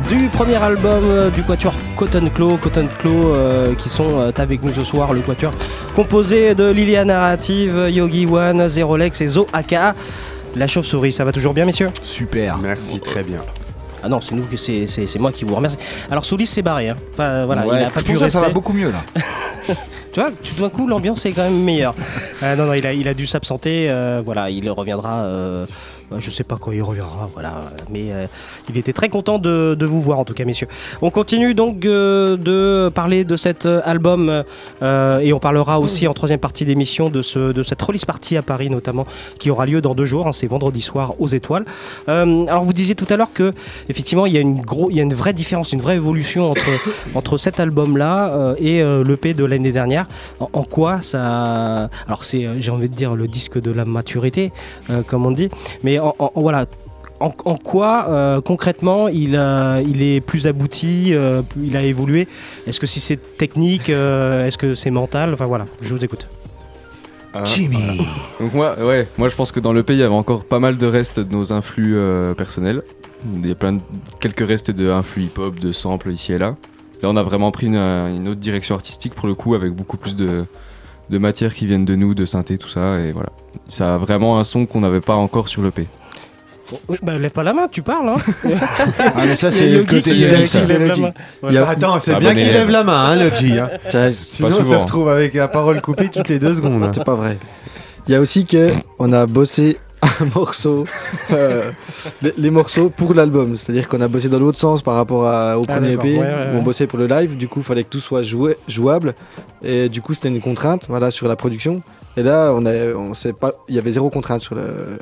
[0.09, 2.57] du premier album euh, du quatuor Cotton Claw.
[2.57, 5.51] Cotton Claw euh, qui sont euh, avec nous ce soir, le quatuor
[5.95, 9.95] composé de Lilia Narrative, Yogi One, Zerolex et Zo Aka.
[10.55, 11.89] La chauve-souris, ça va toujours bien, messieurs?
[12.01, 12.57] Super.
[12.57, 13.39] Merci, très bien.
[14.03, 15.77] Ah non, c'est nous, que c'est c'est- c'est moi qui vous remercie.
[16.11, 16.95] Alors Soulis s'est barré, hein.
[17.13, 19.03] Enfin voilà, Ouais, il a pas pu purée, ça va beaucoup mieux là.
[20.13, 21.93] Tu vois, tout d'un coup, l'ambiance est quand même meilleure.
[22.41, 23.85] Euh, non, non, il a, il a dû s'absenter.
[23.89, 25.17] euh, voilà, il reviendra.
[25.25, 25.65] euh,
[26.17, 27.29] je sais pas quand il reviendra.
[27.33, 28.27] Voilà, mais euh,
[28.69, 30.67] il était très content de, vous voir en tout cas, messieurs.
[31.01, 34.43] On continue donc euh, de parler de cet euh, album
[34.81, 38.41] et on parlera aussi en troisième partie d'émission de ce de cette release party à
[38.41, 39.05] Paris notamment
[39.39, 40.27] qui aura lieu dans deux jours.
[40.27, 41.65] hein, C'est vendredi soir aux Étoiles.
[42.07, 43.53] Alors vous disiez tout à l'heure que
[43.89, 46.53] effectivement il y a une y a une vraie différence, une vraie évolution
[47.15, 50.07] entre cet album là et l'EP de l'année dernière.
[50.39, 54.51] En, en quoi ça Alors c'est, j'ai envie de dire le disque de la maturité,
[55.07, 55.49] comme on dit.
[55.83, 56.65] Mais en, en- voilà.
[57.19, 62.27] En, en quoi euh, concrètement il, a- il est plus abouti, euh, il a évolué?
[62.67, 65.33] Est-ce que si c'est technique, euh, est-ce que c'est mental?
[65.33, 66.27] Enfin voilà, je vous écoute.
[67.33, 68.03] Ah, voilà.
[68.39, 70.59] Donc moi, ouais, moi je pense que dans le pays il y avait encore pas
[70.59, 72.83] mal de restes de nos influx euh, personnels.
[73.33, 73.81] Il y a plein de,
[74.19, 76.55] quelques restes de influx hip-hop, de samples ici et là.
[77.01, 79.97] Là on a vraiment pris une, une autre direction artistique pour le coup avec beaucoup
[79.97, 80.45] plus de,
[81.09, 83.29] de matières qui viennent de nous, de synthé, tout ça et voilà.
[83.67, 85.87] Ça a vraiment un son qu'on n'avait pas encore sur le P.
[86.69, 88.09] Bon, bah, lève pas la main, tu parles.
[88.09, 88.17] Hein
[88.99, 90.65] Ah, mais ça, c'est le Yogi côté qui- lyrique, qui ça.
[90.65, 91.01] lève la Yogi.
[91.01, 91.11] main.
[91.49, 93.57] Il y a- Attends, c'est Ah, bien bon qu'il lève la main, hein, le G.
[93.57, 93.69] Hein.
[94.11, 96.83] Sinon, on se retrouve avec la parole coupée toutes les deux secondes.
[96.83, 96.91] hein.
[96.93, 97.37] C'est pas vrai.
[98.07, 100.85] Il y a aussi que on a bossé un morceau,
[101.31, 101.71] euh,
[102.21, 103.55] les, les morceaux pour l'album.
[103.57, 105.93] C'est-à-dire qu'on a bossé dans l'autre sens par rapport à- au Ah, premier.
[105.93, 107.35] EP, Ouais, ouais, où on bossait pour le live.
[107.37, 109.15] Du coup, il fallait que tout soit joué- jouable.
[109.63, 111.81] Et du coup, c'était une contrainte voilà, sur la production.
[112.15, 114.97] Et là, on a, on sait pas, il y avait zéro contrainte sur le.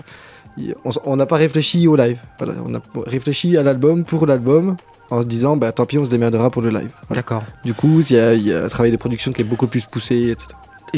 [1.06, 2.18] on n'a pas réfléchi au live.
[2.40, 4.76] Voilà, on a réfléchi à l'album pour l'album
[5.12, 6.90] en se disant, bah, tant pis, on se démerdera pour le live.
[7.08, 7.22] Voilà.
[7.22, 7.44] D'accord.
[7.64, 10.32] Du coup, il y, y a un travail de production qui est beaucoup plus poussé,
[10.32, 10.48] etc.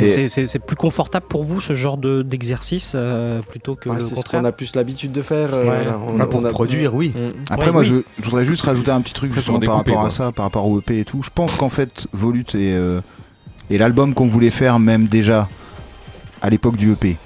[0.03, 3.89] Et c'est- c'est c'est plus confortable pour vous ce genre de- d'exercice euh, plutôt que
[3.89, 5.49] Ouais, le c'est ce qu'on a plus l'habitude de faire.
[5.53, 5.85] euh, Ouais.
[6.21, 7.13] on- pour on a- produire, oui.
[7.49, 7.87] Après, Ouais, moi, oui.
[7.87, 10.67] je, je voudrais juste rajouter un petit truc justement par rapport à ça, par rapport
[10.67, 11.21] au EP et tout.
[11.23, 13.01] Je pense qu'en fait, Volute est, euh,
[13.69, 15.47] est l'album qu'on voulait faire même déjà
[16.41, 17.17] à l'époque du EP.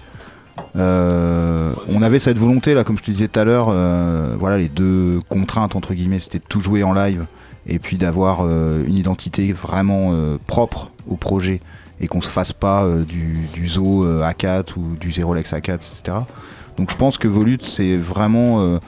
[0.76, 4.58] Euh, on avait cette volonté là, comme je te disais tout à l'heure, euh, voilà
[4.58, 7.26] les deux contraintes entre guillemets, c'était de tout jouer en live
[7.68, 11.62] et puis d'avoir euh, une identité vraiment euh, propre au projet
[12.02, 15.76] et qu'on se fasse pas euh, du, du Zo euh, A4 ou du Zerolex A4,
[15.76, 16.18] etc.
[16.78, 18.80] Donc je pense que Volute c'est vraiment euh,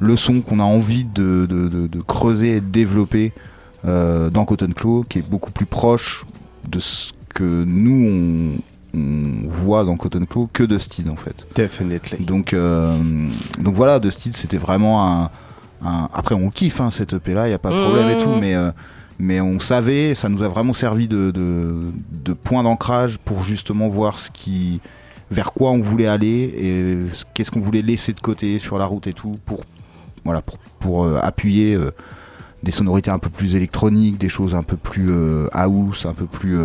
[0.00, 3.32] le son qu'on a envie de, de- de- de creuser et de développer
[3.84, 6.26] euh, dans Cotton Claw, qui est beaucoup plus proche
[6.68, 8.58] de ce que nous
[8.94, 11.46] on, on voit dans Cotton Claw que de Steed en fait.
[11.54, 12.24] Definitely.
[12.24, 12.92] Donc, euh,
[13.60, 15.30] donc voilà, de Steed c'était vraiment un,
[15.84, 18.16] un- Après on kiffe hein, cette EP là, il n'y a pas de problème et
[18.16, 18.70] tout, mais, euh,
[19.18, 23.88] mais on savait, ça nous a vraiment servi de, de, de point d'ancrage pour justement
[23.88, 24.80] voir ce qui
[25.30, 28.86] vers quoi on voulait aller et ce- qu'est-ce qu'on voulait laisser de côté sur la
[28.86, 29.64] route et tout pour
[30.24, 31.90] voilà pour, pour euh, appuyer euh,
[32.62, 36.26] des sonorités un peu plus électroniques, des choses un peu plus euh, house, un peu
[36.26, 36.56] plus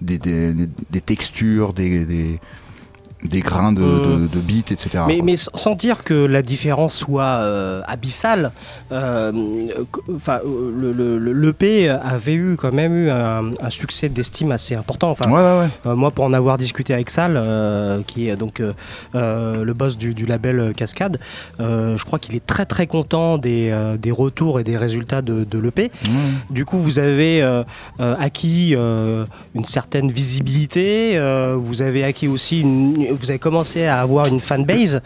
[0.00, 0.54] des, des-
[0.90, 2.40] des textures, des, des,
[3.26, 4.40] des grains de, de, de
[4.72, 5.04] etc.
[5.22, 8.52] Mais, sans dire que la différence soit euh, abyssale,
[8.92, 9.32] euh,
[10.14, 14.74] enfin, le, le, le- l'EP avait eu quand même eu un, un succès d'estime assez
[14.74, 15.10] important.
[15.10, 15.68] Enfin, Ouais, ouais, ouais.
[15.86, 18.62] euh, moi, pour en avoir discuté avec Sal, euh, qui est donc
[19.14, 21.18] le boss du, du label Cascade,
[21.58, 25.58] je crois qu'il est très très content des, des retours et des résultats de, de
[25.58, 25.90] l'EP.
[26.50, 27.42] Du coup, vous avez
[27.98, 31.18] acquis une certaine visibilité,
[31.56, 35.00] vous avez acquis aussi, une, vous avez commencé à avoir une fanbase.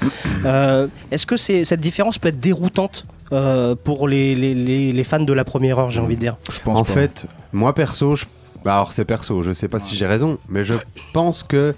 [0.44, 5.20] Euh, Est-ce que cette différence peut être déroutante euh, pour les, les- les- les fans
[5.20, 6.37] de la première heure, j'ai envie de dire?
[6.66, 8.25] En fait, moi perso, je-
[8.64, 10.75] bah, alors c'est perso, je sais pas si j'ai raison, mais je
[11.12, 11.75] pense que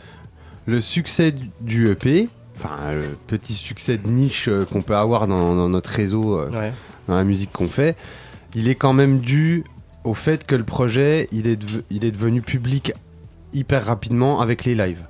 [0.67, 5.55] le succès du- EP, enfin le petit succès de niche euh, qu'on peut avoir dans,
[5.55, 6.73] dans notre réseau, euh, Ouais.
[7.09, 7.97] dans la musique qu'on fait,
[8.55, 9.65] il est quand même dû
[10.05, 12.93] au fait que le projet, il est, deve- il est devenu public
[13.53, 15.03] hyper rapidement avec les lives.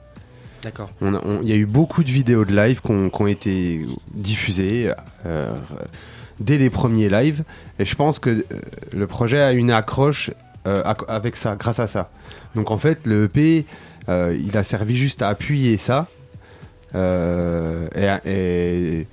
[0.62, 0.90] D'accord.
[1.00, 4.92] Il y a eu beaucoup de vidéos de live qui ont, été diffusées
[5.26, 5.50] euh,
[6.38, 7.42] dès les premiers lives.
[7.80, 8.44] Et je pense que euh,
[8.92, 10.30] le projet a une accroche
[10.68, 12.10] euh, avec ça, grâce à ça.
[12.54, 13.66] Donc en fait, le EP,
[14.08, 16.06] il a servi juste à appuyer ça.
[16.94, 19.06] Et,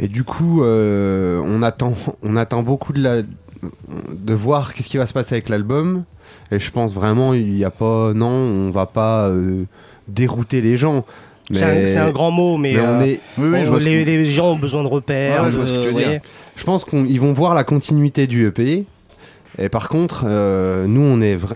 [0.00, 5.14] du coup, on, attend, on attend beaucoup de, la, de voir qu'est-ce qui va se
[5.14, 6.04] passer avec l'album.
[6.50, 8.12] Et je pense vraiment, il n'y a pas.
[8.12, 9.32] Non, on va pas
[10.08, 11.04] dérouter les gens.
[11.52, 14.82] C'est un, grand mot, mais, mais on euh, est- on- les, les gens ont besoin
[14.82, 15.50] de repères.
[15.50, 16.22] de- ouais.
[16.56, 18.84] Je pense qu'ils vont voir la continuité du EP.
[19.58, 21.54] Et par contre, euh, nous, on est vra-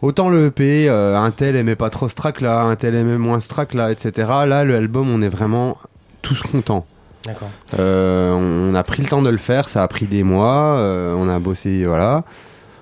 [0.00, 3.18] autant le EP, euh, un tel aimait pas trop ce track là, un tel aimait
[3.18, 4.12] moins ce track là, etc.
[4.46, 5.76] Là, l'album, on est vraiment
[6.22, 6.86] tous contents.
[7.26, 7.50] D'accord.
[7.78, 10.78] Euh, on, on a pris le temps de le faire, ça a pris des mois,
[10.78, 12.22] euh, on a bossé, voilà,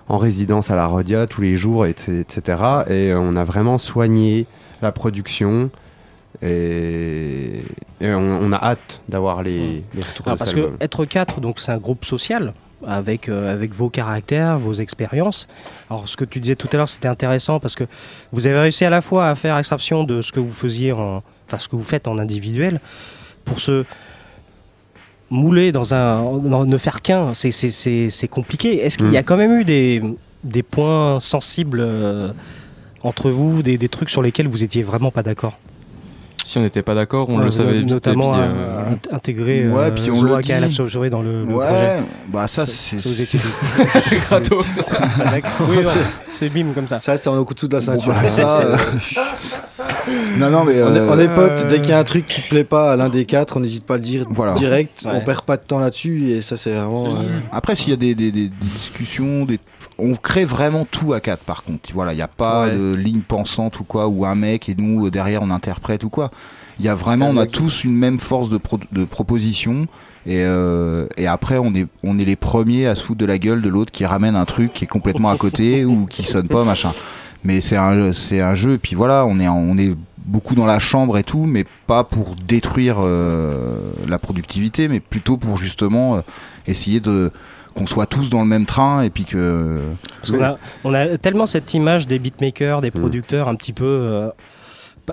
[0.09, 2.59] en résidence à la Rodia tous les jours, et- etc.
[2.91, 4.47] Et on a vraiment soigné
[4.85, 5.71] la production.
[6.43, 7.63] Et,
[8.01, 11.61] et on, on a hâte d'avoir les, les retours de parce que être 4, donc
[11.61, 12.53] c'est un groupe social
[12.87, 15.47] avec, euh, avec vos caractères, vos expériences.
[15.91, 17.85] Alors ce que tu disais tout à l'heure, c'était intéressant parce que
[18.33, 21.23] vous avez réussi à la fois à faire exception de ce que vous faisiez en,
[21.47, 22.81] enfin ce que vous faites en individuel,
[23.45, 23.85] pour se
[25.31, 28.85] mouler dans un, dans- ne faire qu'un, c'est c'est- c'est c'est compliqué.
[28.85, 29.25] Est-ce qu'il y a Mm.
[29.25, 30.03] quand même eu des,
[30.43, 32.29] des points sensibles euh,
[33.05, 35.59] entre vous, des, des trucs sur lesquels vous étiez vraiment pas d'accord
[36.45, 37.89] Si on n'était pas d'accord, on Ouais, le savait vite.
[37.89, 38.83] notamment et puis, à- euh,
[39.13, 40.75] à intégrer Ouais, euh, puis on Zoa le KLF dit.
[40.75, 41.95] Chauve-souris dans le, le Ouais, projet.
[42.29, 44.17] bah ça, c'est- Ça vous était dit.
[44.29, 44.65] Gratos.
[44.69, 44.95] C'est.
[45.69, 45.91] Oui, non,
[46.33, 46.99] c'est bim comme ça.
[46.99, 48.13] Ça, c'est en au-dessous de la ceinture.
[48.13, 48.77] bah, ça, euh,
[50.39, 50.83] non, non, mais.
[50.83, 52.93] on, est, euh, on est potes, dès qu'il y a un truc qui plaît pas
[52.93, 54.27] à l'un des quatre, on n'hésite pas à le dire
[54.57, 55.13] direct, Ouais.
[55.15, 57.17] on perd pas de temps là-dessus et ça c'est vraiment...
[57.17, 59.59] euh, Après, s'il y a des, des- des- des discussions, des...
[59.99, 61.91] on crée vraiment tout à quatre par contre.
[61.95, 62.77] Voilà, il n'y a pas Ouais.
[62.77, 66.09] de ligne pensante ou quoi, ou un mec et nous euh, derrière on interprète ou
[66.11, 66.31] quoi.
[66.81, 69.87] Il y a vraiment, on a tous une même force de, pro- de proposition.
[70.27, 73.37] Et, euh, et après, on est, on est les premiers à se foutre de la
[73.39, 76.49] gueule de l'autre qui ramène un truc qui est complètement à côté ou qui sonne
[76.49, 76.91] pas, machin.
[77.45, 80.55] Mais c'est un, c'est un jeu, et puis voilà, on est, en- on est beaucoup
[80.55, 83.79] dans la chambre et tout, mais pas pour détruire euh,
[84.09, 86.21] la productivité, mais plutôt pour justement euh,
[86.67, 87.31] essayer de
[87.75, 89.81] qu'on soit tous dans le même train et puis que.
[90.21, 92.83] Parce qu'on a, on a tellement cette image des beatmakers, Mm.
[92.83, 94.31] des producteurs un petit peu.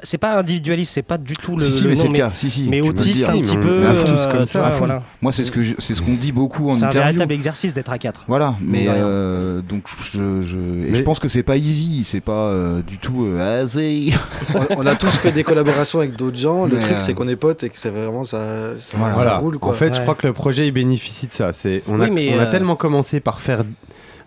[0.04, 2.14] C'est pas individualiste, c'est pas du tout le, si, si, le mais nom, c'est le
[2.18, 2.32] cas.
[2.34, 3.88] Si, si, mais autiste un petit Mais peu.
[3.88, 4.78] à fond, euh, comme ça, vois, à fond.
[4.86, 5.04] voilà.
[5.22, 7.08] Moi, c'est ce que c'est ce qu'on dit beaucoup en C'est un interview.
[7.10, 8.26] véritable exercice d'être à 4.
[8.28, 10.62] Voilà, mais euh, donc je, je, et
[10.92, 14.14] Mais- je pense que c'est pas easy, c'est pas euh, du tout euh, easy.
[14.56, 17.14] on, on a tous fait des collaborations avec d'autres gens, le Mais, truc euh, c'est
[17.14, 19.14] qu'on est potes et que c'est vraiment ça, ça, Voilà.
[19.16, 19.38] ça Voilà.
[19.38, 19.72] roule quoi.
[19.72, 21.52] En fait, je crois que le projet il bénéficie de ça.
[21.54, 23.64] C'est on a, Oui, mais, on a tellement commencé par faire,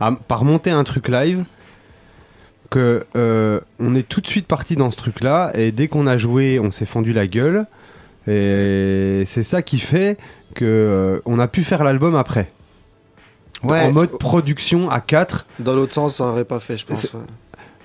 [0.00, 1.44] à- par monter un truc live
[2.74, 6.16] que euh, on est tout de suite parti dans ce truc-là et dès qu'on a
[6.16, 7.66] joué, on s'est fendu la gueule
[8.26, 10.18] et c'est ça qui fait
[10.56, 12.50] que euh, on a pu faire l'album après.
[13.62, 13.82] Ouais.
[13.82, 17.06] en mode production à 4 Dans l'autre sens, ça aurait pas fait, je pense.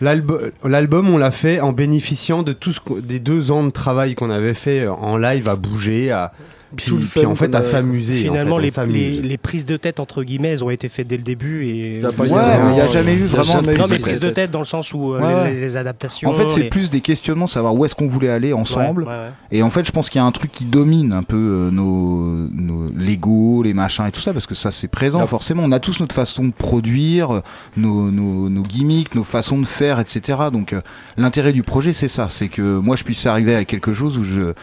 [0.01, 4.31] L'album, on l'a fait en bénéficiant de tout ce des deux ans de travail qu'on
[4.31, 6.31] avait fait en live à bouger, à
[6.75, 8.13] puis, Tout le puis fun en fait à a- s'amuser.
[8.15, 10.87] Finalement, en fait, on les, les, les prises de tête entre guillemets, elles ont été
[10.89, 12.01] faites dès le début et.
[12.05, 14.23] A Ouais, il y a jamais eu vraiment de prise prises tête.
[14.23, 16.29] de tête dans le sens où euh, Ouais, les, les adaptations.
[16.29, 19.03] En fait, c'est les- plus des questionnements, savoir où est-ce qu'on voulait aller ensemble.
[19.03, 19.29] Ouais, ouais, ouais.
[19.51, 21.71] Et en fait, je pense qu'il y a un truc qui domine un peu euh,
[21.71, 25.21] nos, nos Lego, les machins et tout ça, parce que ça c'est présent.
[25.21, 25.27] Ouais.
[25.27, 27.41] Forcément, on a tous notre façon de produire, euh,
[27.77, 30.37] nos, nos, nos gimmicks, nos façons de faire, etc.
[30.51, 30.81] Donc, euh,
[31.17, 34.23] l'intérêt du projet, c'est ça, c'est que moi, je puisse arriver à quelque chose où
[34.23, 34.53] je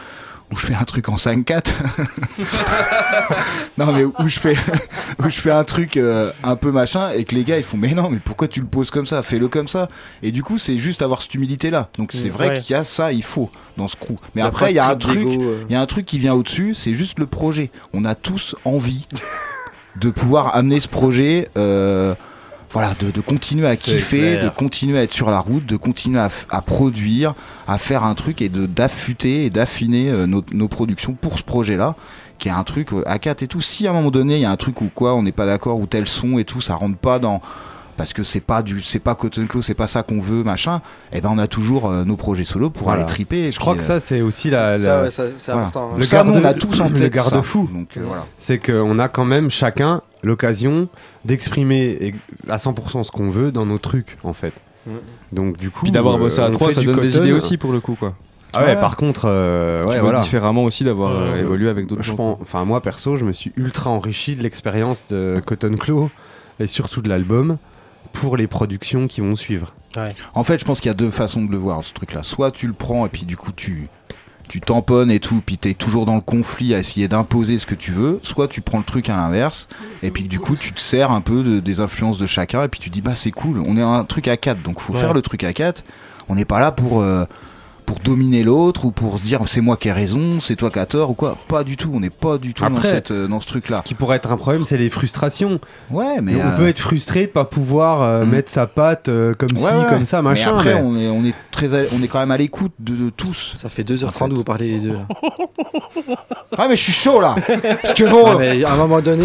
[0.51, 1.73] où je fais un truc en 5-4
[3.77, 4.55] non mais où je fais
[5.19, 7.77] où je fais un truc euh, un peu machin et que les gars ils font
[7.77, 9.23] mais non mais pourquoi tu le poses comme ça?
[9.23, 9.89] Fais-le comme ça.
[10.23, 12.61] Et du coup c'est juste avoir cette humilité là donc c'est Mm, vrai ouais.
[12.61, 14.15] qu'il y a ça il faut dans ce crew.
[14.35, 15.63] Mais après il y a un truc euh.
[15.69, 17.69] il y a un truc qui vient au-dessus c'est juste le projet.
[17.93, 19.07] On a tous envie
[19.97, 22.13] de pouvoir amener ce projet euh,
[22.71, 24.43] voilà, de, de continuer à kiffer, clair.
[24.43, 27.33] de continuer à être sur la route, de continuer à, à produire,
[27.67, 31.43] à faire un truc et de d'affûter et d'affiner euh, nos, nos productions pour ce
[31.43, 31.95] projet-là,
[32.39, 33.61] qui est un truc euh, à 4 et tout.
[33.61, 35.45] Si à un moment donné il y a un truc ou quoi, on n'est pas
[35.45, 37.41] d'accord ou tel son et tout, ça rentre pas dans
[37.95, 40.81] parce que c'est pas du c'est pas Cotton Close, c'est pas ça qu'on veut, machin.
[41.11, 43.01] Et ben on a toujours euh, nos projets solo pour Voilà.
[43.03, 43.47] aller triper.
[43.47, 44.77] et Je crois que euh, ça, c'est aussi la.
[44.77, 45.67] Ça, la- ouais, ça, c'est voilà.
[45.67, 45.91] important.
[45.93, 45.97] hein.
[45.97, 47.67] Le ça, nous, on a tous en le tête garde-fou.
[47.67, 47.73] ça.
[47.79, 48.25] Donc euh, voilà.
[48.37, 50.89] c'est qu'on a quand même chacun l'occasion
[51.27, 52.15] d'exprimer
[52.49, 54.53] à 100% ce qu'on veut dans nos trucs en fait.
[54.87, 54.91] Mm.
[55.33, 57.71] Donc du coup, Puis d'avoir euh, bossé à trois, ça donne des idées aussi pour
[57.71, 58.15] le coup quoi.
[58.53, 58.75] Ah ouais, Ouais.
[58.79, 60.21] par contre, euh, ouais, tu bosses voilà.
[60.21, 62.15] différemment aussi d'avoir euh, Euh, évolué avec d'autres Je gens.
[62.15, 66.09] pense, enfin moi perso, je me suis ultra enrichi de l'expérience de Cotton Claw
[66.59, 67.57] et surtout de l'album
[68.13, 69.73] pour les productions qui vont suivre.
[70.35, 72.21] En fait, je pense qu'il y a deux façons de le voir, ce truc-là.
[72.23, 73.89] Soit tu le prends et puis du coup tu
[74.47, 77.75] tu tamponnes et tout, puis t'es toujours dans le conflit à essayer d'imposer ce que
[77.75, 78.19] tu veux.
[78.23, 79.67] Soit tu prends le truc à l'inverse
[80.03, 82.67] et puis du coup tu te sers un peu de- des influences de chacun et
[82.67, 84.99] puis tu dis bah c'est cool, on est un truc à 4 donc faut Ouais.
[84.99, 85.83] faire le truc à 4
[86.29, 87.25] On n'est pas là pour euh,
[87.87, 90.77] pour dominer l'autre ou pour se dire c'est moi qui ai raison, c'est toi qui
[90.77, 91.37] as tort ou quoi.
[91.47, 93.77] Pas du tout, on n'est pas du tout dans, Après, cette, euh, dans ce truc-là.
[93.77, 95.59] Ce qui pourrait être un problème, c'est les frustrations.
[95.89, 96.35] Ouais, mais.
[96.35, 98.29] On euh, peut être frustré de pas pouvoir euh, Mm.
[98.29, 99.85] mettre sa patte euh, comme ouais, ci, ouais.
[99.89, 100.51] comme ça, machin.
[100.51, 102.73] Mais après, mais- On, est, on, est très à- on est quand même à l'écoute
[102.79, 103.53] de, de tous.
[103.55, 105.07] Ça fait 2h30 que vous parlez les deux là.
[106.57, 107.35] Ah, mais je suis chaud là
[107.81, 108.33] Parce que bon.
[108.33, 109.23] Non, mais à un moment donné.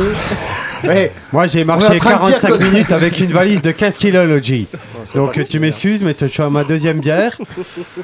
[1.32, 3.96] Moi j'ai marché en train de dire 45 que- minutes avec une valise de 15
[3.96, 4.66] kilos, Logi.
[5.14, 7.36] Donc tu m'excuses, mais je suis à ma deuxième bière.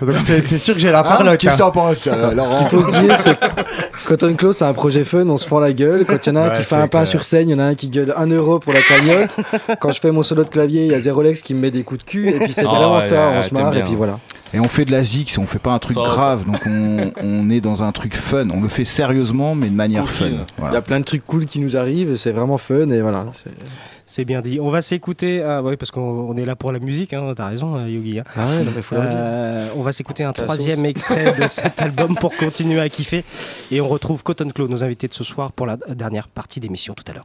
[0.01, 1.39] Donc c'est sûr que j'ai la Ah, parlotte.
[1.39, 1.73] qu'est-ce que hein.
[2.09, 3.47] euh, Ce qu'il faut se dire, c'est que
[4.07, 6.05] Cotton Close, c'est un projet fun, on se prend la gueule.
[6.07, 7.55] Quand il y en a un Ouais, qui fait un pain sur scène, il y
[7.55, 9.37] en a un qui gueule 1 euro pour la cagnotte.
[9.81, 11.83] Quand je fais mon solo de clavier, il y a Zerolex qui me met des
[11.83, 12.29] coups de cul.
[12.29, 13.77] Et puis c'est Ah vraiment ouais, ça, ouais, on se marre.
[13.77, 14.19] Et puis voilà.
[14.55, 17.11] Et on fait de la zik, on fait pas un truc Ça grave, donc on,
[17.23, 18.45] on est dans un truc fun.
[18.53, 20.27] On le fait sérieusement, mais de manière fun.
[20.27, 22.89] Il y a plein de trucs cool qui nous arrivent, c'est vraiment fun.
[22.91, 23.27] Et voilà.
[24.07, 24.59] c'est- bien dit.
[24.61, 25.43] On va s'écouter.
[25.43, 27.13] Ah oui, parce qu'on on est là pour la musique.
[27.13, 28.21] Hein, T'as raison, euh, Yogi.
[28.21, 28.25] hein.
[28.37, 29.11] Ah ouais, non, mais faut le dire.
[29.13, 30.89] Euh, on va s'écouter un troisième sauce.
[30.89, 33.25] extrait de cet album pour continuer à kiffer.
[33.71, 36.95] Et on retrouve Cotton Claw, nos invités de ce soir, pour la dernière partie d'émission
[36.95, 37.25] tout à l'heure.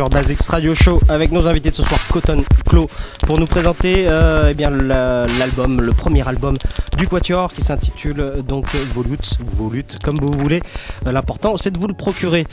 [0.00, 2.88] Futur Basics Radio Show avec nos invités de ce soir, Cotton Claw,
[3.26, 6.56] pour nous présenter euh, eh bien la- l'album, le premier album
[6.96, 10.62] du Quatuor qui s'intitule euh, donc Volute, Volute, comme vous voulez.
[11.06, 12.46] Euh, L'important, c'est de vous le procurer.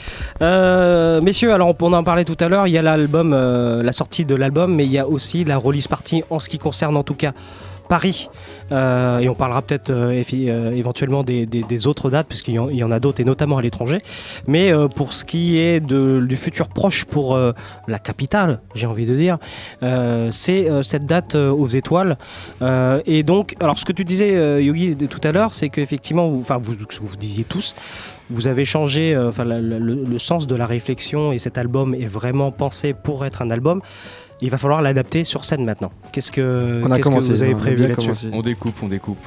[1.22, 4.34] Messieurs, alors on en parlait tout à l'heure, il y a l'album, la sortie de
[4.34, 7.14] l'album, mais il y a aussi la release party en ce qui concerne en tout
[7.14, 7.32] cas
[7.88, 8.28] Paris.
[8.70, 13.00] Euh, et on parlera peut-être euh, euh, éventuellement des, autres dates, puisqu'il y en, a
[13.00, 14.02] d'autres, et notamment à l'étranger.
[14.46, 17.38] Mais pour ce qui est du futur proche pour
[17.86, 19.38] la capitale, j'ai envie de dire,
[20.32, 22.18] c'est cette date aux étoiles.
[23.06, 26.74] Et donc, alors ce que tu disais, Yogi, tout à l'heure, c'est qu'effectivement, enfin, vous,
[26.74, 27.74] vous disiez tous,
[28.30, 33.24] vous avez changé le sens de la réflexion et cet album est vraiment pensé pour
[33.24, 33.80] être un album.
[34.40, 35.90] Il va falloir l'adapter sur scène maintenant.
[36.12, 38.28] Qu'est-ce que, On a qu'est-ce que vous avez on prévu là-dessus.
[38.32, 39.18] On découpe, on découpe.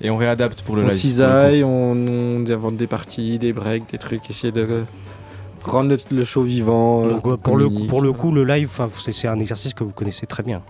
[0.00, 0.96] Et on réadapte pour le on live.
[0.96, 4.82] cisaille, on, on invente des parties, des breaks, des trucs, essayer de
[5.64, 7.06] rendre le, le show vivant.
[7.06, 7.88] Donc, euh, pour, le, communique.
[7.88, 8.68] pour le coup, le live,
[8.98, 10.60] c'est c'est un exercice que vous connaissez très bien.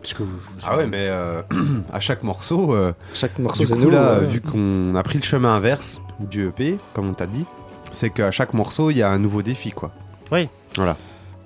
[0.00, 1.42] Parce que vous- vous- Ah ouais, mais euh,
[1.92, 3.90] à chaque morceau, euh, Chaque morceau, du c'est coup, nouveau.
[3.90, 4.26] là, ouais.
[4.26, 7.44] vu qu'on a pris le chemin inverse du EP, comme on t'a dit,
[7.90, 9.90] c'est qu'à chaque morceau, il y a un nouveau défi, quoi.
[10.30, 10.48] Oui.
[10.76, 10.96] Voilà.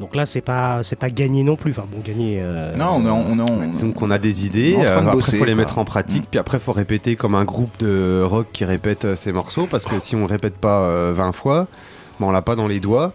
[0.01, 1.71] Donc là, c'est pas, c'est pas gagné non plus.
[1.71, 2.39] Enfin, bon, gagner.
[2.43, 4.93] euh, Non, on est en- on en- Donc on a des idées, On est en
[5.03, 7.79] train de euh, faut les mettre en pratique, puis après faut répéter comme un groupe
[7.79, 11.31] de rock qui répète euh, ses morceaux, parce que si on répète pas euh, 20
[11.33, 11.69] fois,
[12.19, 13.13] ben, on l'a pas dans les doigts.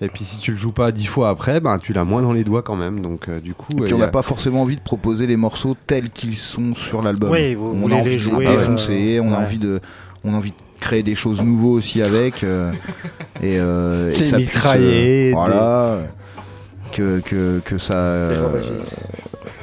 [0.00, 2.32] Et puis si tu le joues pas 10 fois après, ben tu l'as moins dans
[2.32, 3.00] les doigts quand même.
[3.00, 4.80] Donc euh, du coup, Et euh, puis on il n'a a- pas forcément envie de
[4.82, 7.30] proposer les morceaux tels qu'ils sont sur l'album.
[7.30, 9.80] Oui, vous on a envie les de jouer, défoncer, euh, on a envie de,
[10.24, 12.72] on a envie de créer des choses nouveaux aussi avec euh,
[13.42, 15.98] et, euh, et que ça puisse, euh, voilà,
[16.92, 18.60] que, que que ça, euh,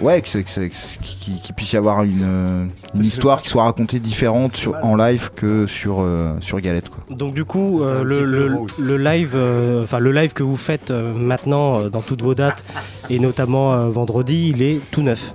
[0.01, 4.95] ouais, que, qu'il puisse y avoir une, une histoire qui soit racontée différente sur, en
[4.95, 6.99] live que sur euh, sur Galette quoi.
[7.15, 11.13] Donc du coup, euh, le, le- live, euh, enfin le live que vous faites euh,
[11.13, 12.63] maintenant euh, dans toutes vos dates
[13.09, 15.33] et notamment euh, vendredi, il est tout neuf.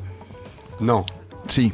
[0.81, 1.05] Non.
[1.49, 1.73] Si.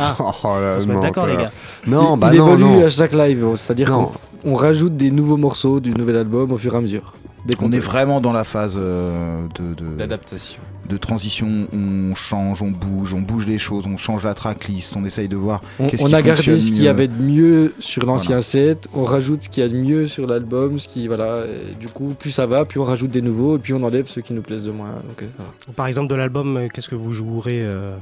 [0.00, 1.52] Ah, Oh là, se d'accord les gars.
[1.86, 2.84] Non, il, bah il non, évolue non.
[2.84, 4.12] à chaque live, c'est-à-dire Non.
[4.44, 7.14] qu'on on rajoute des nouveaux morceaux du nouvel album au fur et à mesure.
[7.44, 10.60] Dès qu'on On est vraiment dans la phase euh, de, de- D'adaptation.
[10.88, 15.04] de transition, on change, on bouge, on bouge les choses, on change la tracklist, on
[15.04, 17.72] essaye de voir On, qu'est-ce on qui a gardé ce qu'il y avait de mieux
[17.78, 18.42] sur l'ancien Voilà.
[18.42, 21.44] set, on rajoute ce qu'il y a de mieux sur l'album, ce qui voilà,
[21.78, 24.22] du coup plus ça va, plus on rajoute des nouveaux, et puis on enlève ceux
[24.22, 24.90] qui nous plaisent de moins.
[25.06, 25.50] Donc, euh, voilà.
[25.76, 27.96] Par exemple de l'album, euh, qu'est-ce que vous jouerez euh,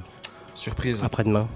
[0.54, 1.00] Surprise.
[1.04, 1.46] après-demain?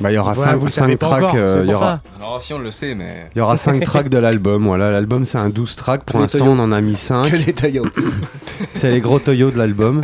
[0.00, 1.34] Bah, il y aura Voilà, 5 vous le savez pas tracks.
[1.34, 2.00] euh, y aura,
[2.40, 3.28] si on le sait, mais.
[3.34, 4.66] il y aura 5 tracks de l'album.
[4.66, 6.02] Voilà, l'album c'est un 12 tracks.
[6.04, 7.30] Pour l'instant, on en a mis 5.
[7.30, 7.86] Que les Toyo.
[8.74, 10.02] c'est les gros toyos de l'album.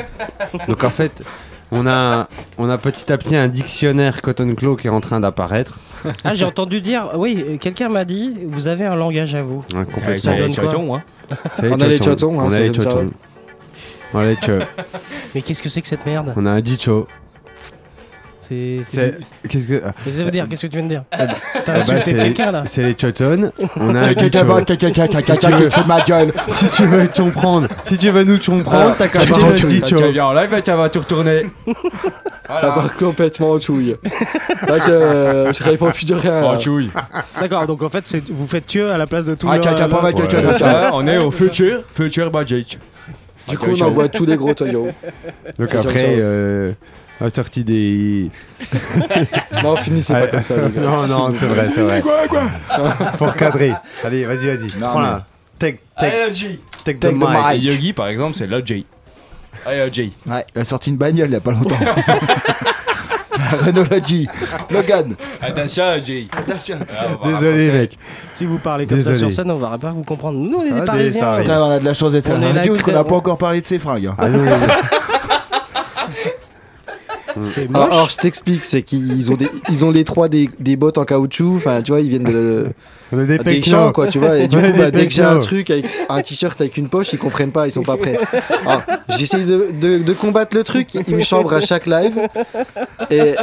[0.69, 1.23] Donc en fait,
[1.71, 2.29] on a,
[2.59, 5.79] on a petit à petit un dictionnaire Cotton Claw qui est en train d'apparaître.
[6.25, 9.63] Ah, j'ai entendu dire, oui, quelqu'un m'a dit, vous avez un langage à vous.
[9.73, 10.17] Ouais, complètement.
[10.19, 11.03] Ça donne quoi hein.
[11.63, 13.11] On a les tchotons, hein, on a les tchotons.
[14.15, 14.37] On a les
[15.35, 16.35] Mais qu'est-ce que c'est que cette merde?
[16.37, 17.07] On a un dicho.
[18.43, 18.81] C'est.
[19.49, 19.83] Qu'est-ce que.
[20.07, 22.95] Je dire, qu'est-ce que tu viens de dire eh ben, eh ben, là C'est les
[22.95, 23.53] Chotons.
[23.77, 24.15] On a un
[25.87, 26.33] ma gueule.
[26.49, 31.47] Si tu veux te comprendre, si tu veux nous comprendre, t'as qu'à tu vas retourner.
[32.49, 33.97] Ça part complètement en chouille.
[37.41, 39.47] D'accord, donc en fait, vous faites à la place de tout
[40.93, 42.31] On est au futur, futur.
[43.49, 44.55] Du coup, on envoie tous les gros.
[44.55, 46.73] Donc après, euh,
[47.25, 48.31] la sortie des.
[49.63, 50.81] Non, finissez pas comme ça, les gars.
[50.81, 52.03] Non, non, c'est vrai, c'est vrai.
[53.19, 53.73] Faut recadrer.
[54.05, 54.79] Allez, vas-y, vas-y.
[54.81, 55.27] Non, Prends la.
[55.59, 56.61] Take, take, G.
[56.85, 57.29] take the Take the mic.
[57.29, 57.55] mic.
[57.55, 58.85] Et Yogi, par exemple, c'est J.
[59.65, 60.13] Allez.
[60.27, 61.77] Ouais, il a sorti une bagnole il y a pas longtemps.
[63.65, 64.27] Renault Logi.
[64.71, 65.15] Logan.
[65.41, 66.29] Attention, J.
[66.37, 66.79] Attention.
[67.25, 67.99] Désolé, mec.
[68.35, 69.31] Si vous parlez comme ça Désolé.
[69.33, 70.39] sur scène, on va pas vous comprendre.
[70.39, 71.21] Nous, on est Ah, des Parisiens.
[71.21, 71.43] ça arrive.
[71.45, 72.93] Putain, on a de la chance d'être à On la est là radio parce qu'on
[72.93, 74.07] n'a pas encore parlé de ses fringues.
[74.07, 74.15] hein.
[74.19, 74.67] Ah, non, non, non.
[77.41, 77.93] C'est Alors, moche.
[77.93, 81.05] alors, je t'explique, c'est qu'ils ont, des, ils ont les trois des, des bottes en
[81.05, 82.67] caoutchouc, enfin tu vois, ils viennent de,
[83.13, 85.39] a des des champs quoi, tu vois, et du coup, bah, dès que j'ai un
[85.39, 88.19] truc avec un t-shirt avec une poche, ils comprennent pas, ils sont pas prêts.
[88.67, 88.83] Alors,
[89.19, 92.19] j'essaye de, de, de combattre le truc, ils me chambrent à chaque live,
[93.11, 93.35] et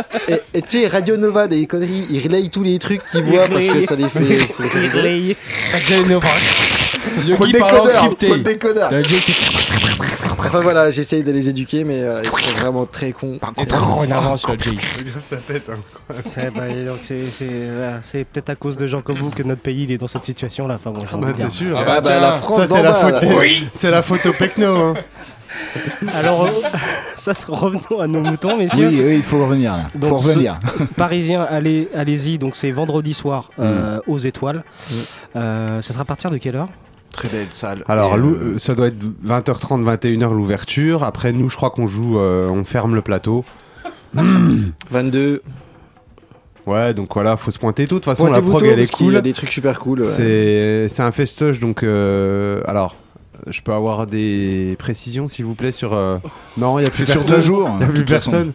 [0.53, 3.85] tu sais, Radio Nova, des conneries, ils relayent tous les trucs qu'ils voient parce que
[3.85, 4.39] ça les fait.
[4.39, 5.37] ça les fait rigoler.
[5.71, 6.78] Faut
[7.18, 7.51] le Yogi
[8.43, 8.91] décodeur.
[8.91, 9.34] Le c'est
[10.41, 13.38] Enfin voilà, j'essaye de les éduquer, mais euh, ils sont vraiment très cons.
[13.68, 14.78] trop en avance, la J.
[15.22, 16.14] Ça pète, hein.
[16.38, 17.45] Eh ben, et donc c'est c'est
[17.76, 20.07] voilà, c'est peut-être à cause de gens comme vous que notre pays il est dans
[20.07, 20.76] cette situation là.
[20.76, 21.47] Enfin bon, j'ai envie Bah, dire.
[21.49, 21.78] c'est sûr.
[21.78, 23.20] Ah Ah bah, la France Ça, c'est la bas, faute là.
[23.22, 24.76] des- C'est la photo pecno.
[24.78, 24.93] Hein.
[26.16, 26.49] Alors, euh,
[27.16, 28.88] ça se- revenons à nos moutons, Oui, messieurs.
[28.89, 29.86] oui, il faut revenir là.
[29.95, 30.57] Donc, faut revenir.
[30.80, 32.38] ce- Parisien, allez, allez-y.
[32.38, 34.64] Donc c'est vendredi soir euh, aux Étoiles.
[35.36, 36.70] Euh, ça sera à partir de quelle heure?
[37.20, 37.84] Très belle salle.
[37.89, 38.95] Alors, euh, ça doit être
[39.26, 41.03] 20h30, 21h l'ouverture.
[41.03, 43.43] Après, nous, je crois qu'on joue, euh, on ferme le plateau.
[44.91, 45.41] 22.
[46.65, 47.95] Ouais, donc voilà, faut se pointer tout.
[47.95, 49.22] De toute façon, la Pointez-vous prog, tôt, elle est qu'il y a cool.
[49.22, 50.01] des trucs super cool.
[50.01, 50.07] ouais.
[50.07, 51.84] C'est c'est un festoche, donc.
[51.84, 52.95] euh, alors,
[53.47, 55.93] je peux avoir des précisions, s'il vous plaît, sur.
[55.93, 56.17] euh,
[56.57, 57.36] Non, il y a plus C'est sur personne.
[57.38, 58.53] deux jours, Il y a plus façon.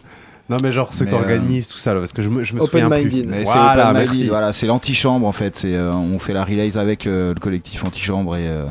[0.51, 2.53] Non, mais genre ceux qui euh, organisent tout ça, là, parce que je me, je
[2.55, 3.05] me Open souviens plus.
[3.17, 3.45] minded.
[3.45, 4.29] Voilà, c'est Open Minded, merci.
[4.29, 5.57] voilà, c'est l'antichambre en fait.
[5.57, 8.67] C'est euh, on fait la relays avec euh, le collectif antichambre et euh,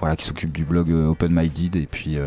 [0.00, 2.26] voilà qui s'occupe du blog euh, Open Minded et puis euh,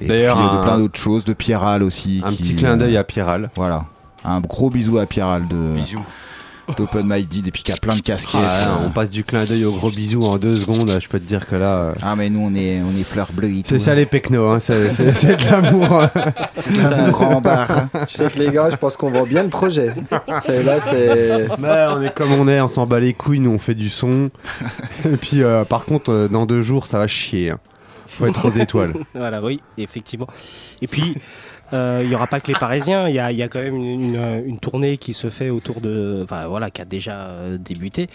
[0.00, 2.20] et D'ailleurs, puis, de plein d'autres choses, de Pierral aussi.
[2.24, 3.50] Un qui, petit clin d'œil euh, à Pierral.
[3.54, 3.84] Voilà,
[4.24, 6.02] un gros bisou à Pierral de Bisous.
[6.76, 8.40] d'Open Minded et puis qui a plein de casquettes.
[8.42, 10.90] Ah, on passe du clin d'œil au gros bisou en deux secondes.
[11.00, 11.66] Je peux te dire que là.
[11.76, 13.48] euh, Ah, mais nous, on est, on est fleurs bleues.
[13.50, 13.94] et C'est ça hein.
[13.96, 16.06] les pecnos, hein, c'est c'est- c'est de l'amour.
[16.60, 17.86] C'est de l'amour en barre.
[18.08, 19.94] Tu sais que les gars, je pense qu'on vend bien le projet.
[20.46, 21.48] C'est- Là, c'est.
[21.58, 23.90] Mais on est comme on est, on s'en bat les couilles, nous on fait du
[23.90, 24.30] son.
[25.04, 27.50] Et puis euh, par contre, euh, dans deux jours, ça va chier.
[27.50, 27.58] hein.
[28.06, 28.92] Faut être aux étoiles.
[29.14, 30.28] voilà, oui, effectivement.
[30.82, 31.16] Et puis,
[32.02, 33.08] il n'y aura pas que les Parisiens.
[33.08, 35.50] Il y a, il y a quand même une, une- une tournée qui se fait
[35.50, 36.20] autour de.
[36.22, 38.08] Enfin, voilà, qui a déjà euh, débuté.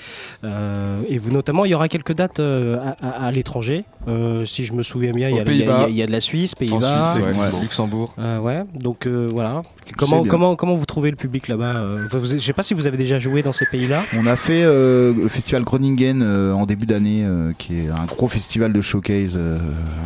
[0.44, 3.86] Euh, et vous, notamment, il y aura quelques dates euh, à, à- à l'étranger.
[4.08, 5.86] Euh, si je me souviens bien, il y, a, Aux il y a- Pays-Bas.
[5.90, 7.14] il y a de la Suisse, En Pays-Bas.
[7.14, 7.62] Suisse, ouais, Ouais.
[7.62, 8.14] Luxembourg.
[8.20, 9.64] Euh, ouais, donc euh, voilà.
[9.98, 12.88] Comment, comment, comment vous trouvez le public là-bas euh, vous- Je sais pas si vous
[12.88, 14.04] avez déjà joué dans ces pays-là.
[14.18, 18.06] On a fait euh, le festival Groningen euh, en début d'année, euh, qui est un
[18.06, 19.58] gros festival de showcase, euh,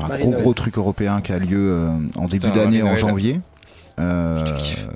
[0.04, 0.42] un Marie gros Noël.
[0.44, 2.98] gros truc européen qui a lieu euh, en début d'année en Noël.
[2.98, 3.42] janvier.
[4.00, 4.40] Euh,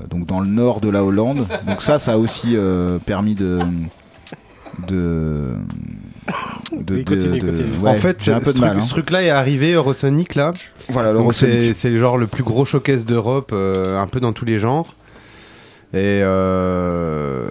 [0.09, 1.45] donc dans le nord de la Hollande.
[1.67, 3.59] Donc ça, ça a aussi euh, permis de
[4.87, 5.53] de
[6.71, 7.77] de, Oui, continue, de- de- continue.
[7.81, 8.77] ouais, en fait, ce, truc, mal.
[8.77, 8.81] hein.
[8.81, 10.53] ce truc-là est arrivé, Eurosonic là.
[10.89, 11.73] Voilà, l'Eurosonic.
[11.75, 14.95] c'est genre le plus gros showcase d'Europe, euh, un peu dans tous les genres.
[15.93, 17.47] Et euh,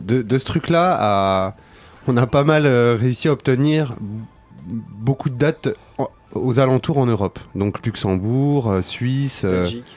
[0.00, 1.54] de, de ce truc-là, à-
[2.08, 3.94] on a pas mal euh, réussi à obtenir
[4.66, 5.68] beaucoup de dates
[5.98, 7.38] en- aux alentours en Europe.
[7.54, 9.42] Donc Luxembourg, Suisse.
[9.44, 9.96] euh, Belgique.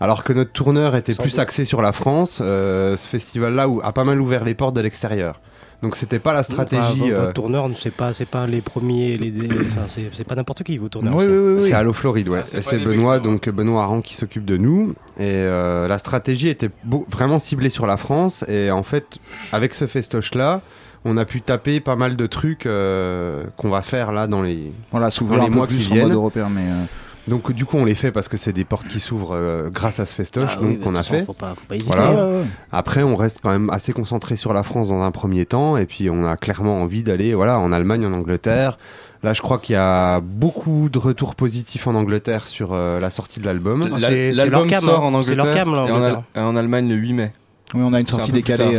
[0.00, 1.38] alors que notre tourneur était Sans plus doute.
[1.40, 5.40] axé sur la France, euh, ce festival-là a pas mal ouvert les portes de l'extérieur.
[5.80, 6.82] Donc c'était pas la stratégie.
[7.02, 10.34] Enfin, euh, votre tourneur, c'est pas, c'est pas les premiers, les, enfin, c'est, c'est pas
[10.34, 11.14] n'importe qui vos tourneurs.
[11.14, 11.68] Oui, oui, oui, oui.
[11.68, 12.40] C'est Allo Floride, ouais.
[12.42, 14.94] Ah, c'est Benoît, mecs, donc Benoît Aran qui s'occupe de nous.
[15.18, 18.44] Et euh, la stratégie était beau- vraiment ciblée sur la France.
[18.48, 19.18] Et en fait,
[19.52, 20.62] avec ce festoche-là,
[21.04, 24.72] on a pu taper pas mal de trucs euh, qu'on va faire là dans les.
[24.90, 25.10] Voilà,
[25.40, 26.12] un les peu mois qui plus en mode viennent.
[26.12, 26.84] européen, mais euh,
[27.28, 30.00] Donc du coup, on les fait parce que c'est des portes qui s'ouvrent euh, grâce
[30.00, 31.22] à ce festoche Ah donc qu'on toute a fait.
[31.22, 31.94] Faut pas, faut pas hésiter.
[31.94, 32.12] Voilà.
[32.26, 32.42] ouais.
[32.72, 35.86] Après, on reste quand même assez concentré sur la France dans un premier temps, et
[35.86, 38.78] puis on a clairement envie d'aller voilà, en Allemagne, en Angleterre.
[39.22, 43.10] Là, je crois qu'il y a beaucoup de retours positifs en Angleterre sur euh, la
[43.10, 43.82] sortie de l'album.
[43.92, 45.14] Ah, L'album leur cam, sort hein.
[45.14, 46.22] en C'est leur Angleterre cam, là, en et en, Al- Angleterre.
[46.36, 47.32] et en Allemagne le 8 mai.
[47.74, 48.76] Oui, on a une un sortie décalée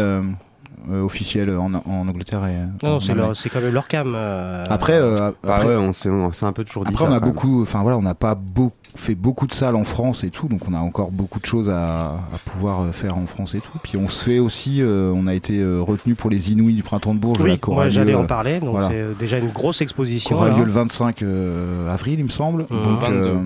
[1.03, 2.55] officielle en, en Angleterre et.
[2.85, 3.27] Non, non, c'est, Allemagne.
[3.27, 4.13] leur- c'est quand même leur cam.
[4.15, 6.09] euh, Après, euh, Bah après, ouais, on s'est
[6.45, 7.09] un peu toujours dit après, ça.
[7.11, 10.23] on a beaucoup, enfin voilà, on n'a pas beau- fait beaucoup de salles en France
[10.23, 13.27] et tout, donc on a encore beaucoup de choses à, à pouvoir euh, faire en
[13.27, 13.77] France et tout.
[13.83, 16.81] Puis on se fait aussi, euh, on a été euh, retenu pour les Inouïs du
[16.83, 18.59] printemps de Bourges, Oui, qui aura moi lieu, j'allais en euh, parler.
[18.59, 18.87] Donc voilà.
[18.89, 20.35] c'est euh, déjà une grosse qui exposition.
[20.37, 20.57] aura là.
[20.57, 22.65] lieu le 25 euh, avril, il me semble.
[22.65, 23.15] Donc, 22.
[23.29, 23.37] euh,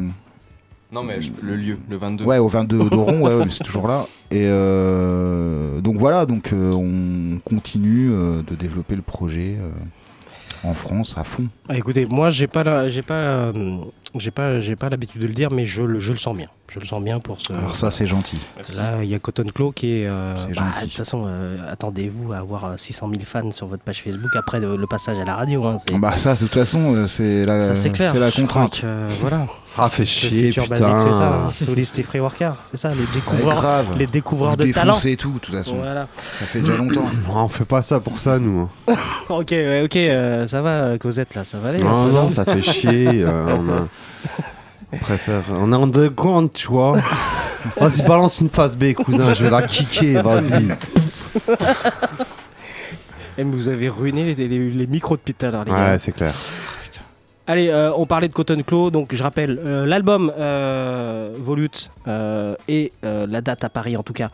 [0.94, 2.24] Non mais je- le lieu, le 22.
[2.26, 4.06] Ouais, au 22 d'Oron, ouais, ouais, c'est toujours là.
[4.32, 9.70] Et euh, donc voilà, donc euh, on continue euh, de développer le projet euh,
[10.70, 11.48] en France à fond.
[11.68, 13.78] Ah, écoutez, moi j'ai pas, la- j'ai pas, euh,
[14.16, 16.48] j'ai pas, j'ai pas l'habitude de le dire, mais je, le- je le sens bien.
[16.74, 17.54] Je le sens bien pour ce.
[17.54, 18.40] Alors ça, c'est gentil.
[18.76, 20.08] Là, il y a Cotton Claw qui est.
[20.08, 20.80] euh, C'est bah, gentil.
[20.82, 24.32] de toute façon, euh, attendez-vous à avoir euh, 600 000 fans sur votre page Facebook
[24.36, 25.64] après le, le passage à la radio.
[25.66, 28.12] hein, c'est- Bah ça, de toute façon, euh, c'est la, ça c'est clair.
[28.12, 28.82] c'est la Je crois contrainte.
[28.82, 29.46] que, euh, voilà.
[29.76, 30.80] Ah, fait chier, futur putain.
[30.88, 31.28] basique, c'est ça.
[31.48, 31.50] hein.
[31.52, 33.86] Soliste et free worker, c'est ça, les découvreurs, grave.
[33.98, 34.94] les découvreurs Vous de talent.
[34.94, 35.78] défoncez tout, de toute façon.
[35.78, 36.08] Voilà.
[36.40, 37.06] Ça fait déjà longtemps.
[37.34, 38.70] on fait pas ça pour ça, nous.
[38.88, 38.94] hein.
[39.30, 41.80] ok, ouais, ok, euh, ça va, euh, Cosette là, ça va aller.
[41.80, 43.24] Non, non, ça fait chier.
[43.24, 43.88] euh, on, a...
[44.94, 45.44] on préfère.
[45.60, 46.98] On est en deux comptes, tu vois.
[47.80, 49.34] Vas-y, balance une phase B, cousin.
[49.34, 50.68] Je vais la kicker, vas-y.
[53.38, 55.92] Eh, mais vous avez ruiné les, les- les micros depuis tout à l'heure, les gars.
[55.94, 56.32] Ouais, c'est clair.
[57.48, 62.56] Allez, euh, on parlait de Cotton Claw, donc je rappelle euh, l'album euh, Volute euh,
[62.68, 64.30] et euh, la date à Paris en tout cas.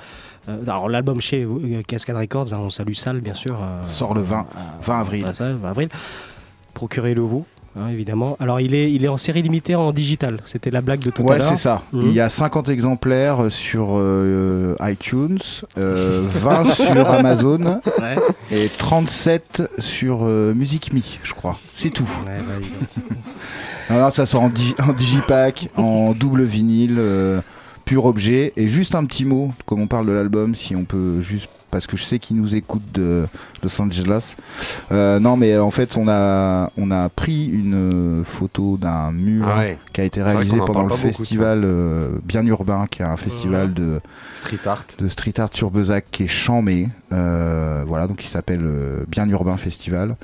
[0.49, 3.55] Euh, alors l'album chez euh, Cascade Records, hein, on salue Sal bien sûr.
[3.60, 4.45] euh, Sort le 20,
[4.82, 5.22] 20 avril.
[5.22, 5.89] voilà, ça, 20 avril.
[6.76, 7.45] Procurez-le vous,
[7.78, 8.38] hein, évidemment.
[8.39, 10.39] Alors il est, il est en série limitée en digital.
[10.47, 11.49] C'était la blague de tout à Ouais, l'heure.
[11.49, 11.82] c'est ça.
[11.93, 12.03] Mhm.
[12.07, 15.39] Il y a 50 exemplaires sur euh, iTunes,
[15.78, 18.15] euh, 20 sur Amazon Ouais.
[18.51, 21.57] et 37 sur euh, Music Me, je crois.
[21.76, 22.09] C'est tout.
[22.26, 23.03] Ouais, bah.
[23.89, 27.41] Non, non, ça sort en, digi- en digipack, en double vinyle, euh,
[27.86, 28.53] pur objet.
[28.55, 31.49] Et juste un petit mot, comme on parle de l'album, si on peut juste.
[31.72, 33.26] Parce que je sais qu'ils nous écoutent de
[33.63, 34.36] Los Angeles.
[34.91, 39.59] Euh, non, mais en fait, on a, on a pris une photo d'un mur Ah
[39.59, 39.78] ouais.
[39.93, 44.01] qui a été réalisé pendant le festival euh, Bien Urbain, qui est un festival de,
[44.34, 44.86] Street art.
[44.97, 46.89] de street art sur Bezac qui est chamé.
[47.11, 50.15] Euh, voilà, donc il s'appelle euh, Bien Urbain Festival.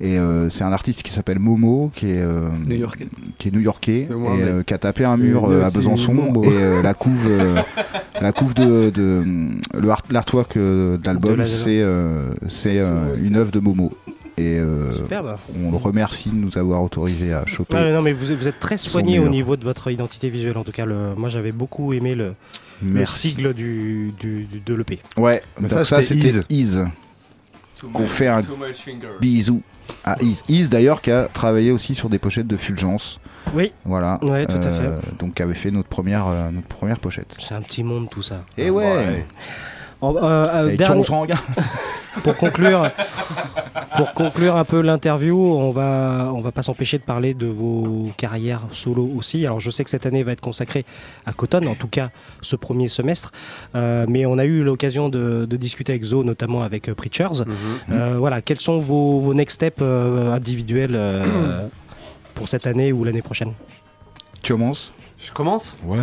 [0.00, 3.06] Et euh, c'est un artiste qui s'appelle Momo, qui est euh, New-Yorkais.
[3.38, 6.44] qui est et moi, euh, qui a tapé un mur euh, à Besançon Momo.
[6.44, 7.56] et euh, la couve euh,
[8.20, 9.24] la couve de, de
[9.76, 13.58] le art- l'artwork euh, de De l'album la- c'est euh, c'est euh, une œuvre de
[13.58, 13.92] Momo
[14.36, 15.34] et euh, Superbe.
[15.64, 18.46] on le remercie de nous avoir autorisé à choper Ouais, non mais vous, êtes- vous
[18.46, 20.58] êtes très soigné au niveau de votre identité visuelle.
[20.58, 22.34] En tout cas, le, moi j'avais beaucoup aimé le,
[23.06, 25.00] sigle du, du, du- de l'EP.
[25.16, 26.84] ouais Mais donc ça, ça c'était c'était Ease
[27.92, 28.40] qu'on fait un
[29.20, 29.62] bisou
[30.04, 30.42] à Is.
[30.48, 33.20] Is d'ailleurs qui a travaillé aussi sur des pochettes de Fulgence.
[33.54, 33.72] Oui.
[33.84, 34.18] Voilà.
[34.22, 37.34] Ouais, tout à Euh, Donc qui avait fait notre première, euh, notre première pochette.
[37.38, 38.44] C'est un petit monde tout ça.
[38.56, 39.26] Et ouais.
[40.00, 40.94] En- euh, euh, dernier-
[42.22, 42.90] pour conclure,
[43.96, 48.10] pour conclure un peu l'interview, on va, on va pas s'empêcher de parler de vos
[48.16, 49.44] carrières solo aussi.
[49.46, 50.84] Alors je sais que cette année va être consacrée
[51.26, 52.10] à Cotton, en tout cas
[52.42, 53.32] ce premier semestre,
[53.74, 57.42] Euh, mais on a eu l'occasion de, de discuter avec Zo, notamment avec euh, Preachers.
[57.90, 60.98] Euh, voilà, quels sont vos, vos next steps individuels
[62.34, 63.52] pour cette année ou l'année prochaine?
[64.42, 65.98] Tu commences Je commence Ouais.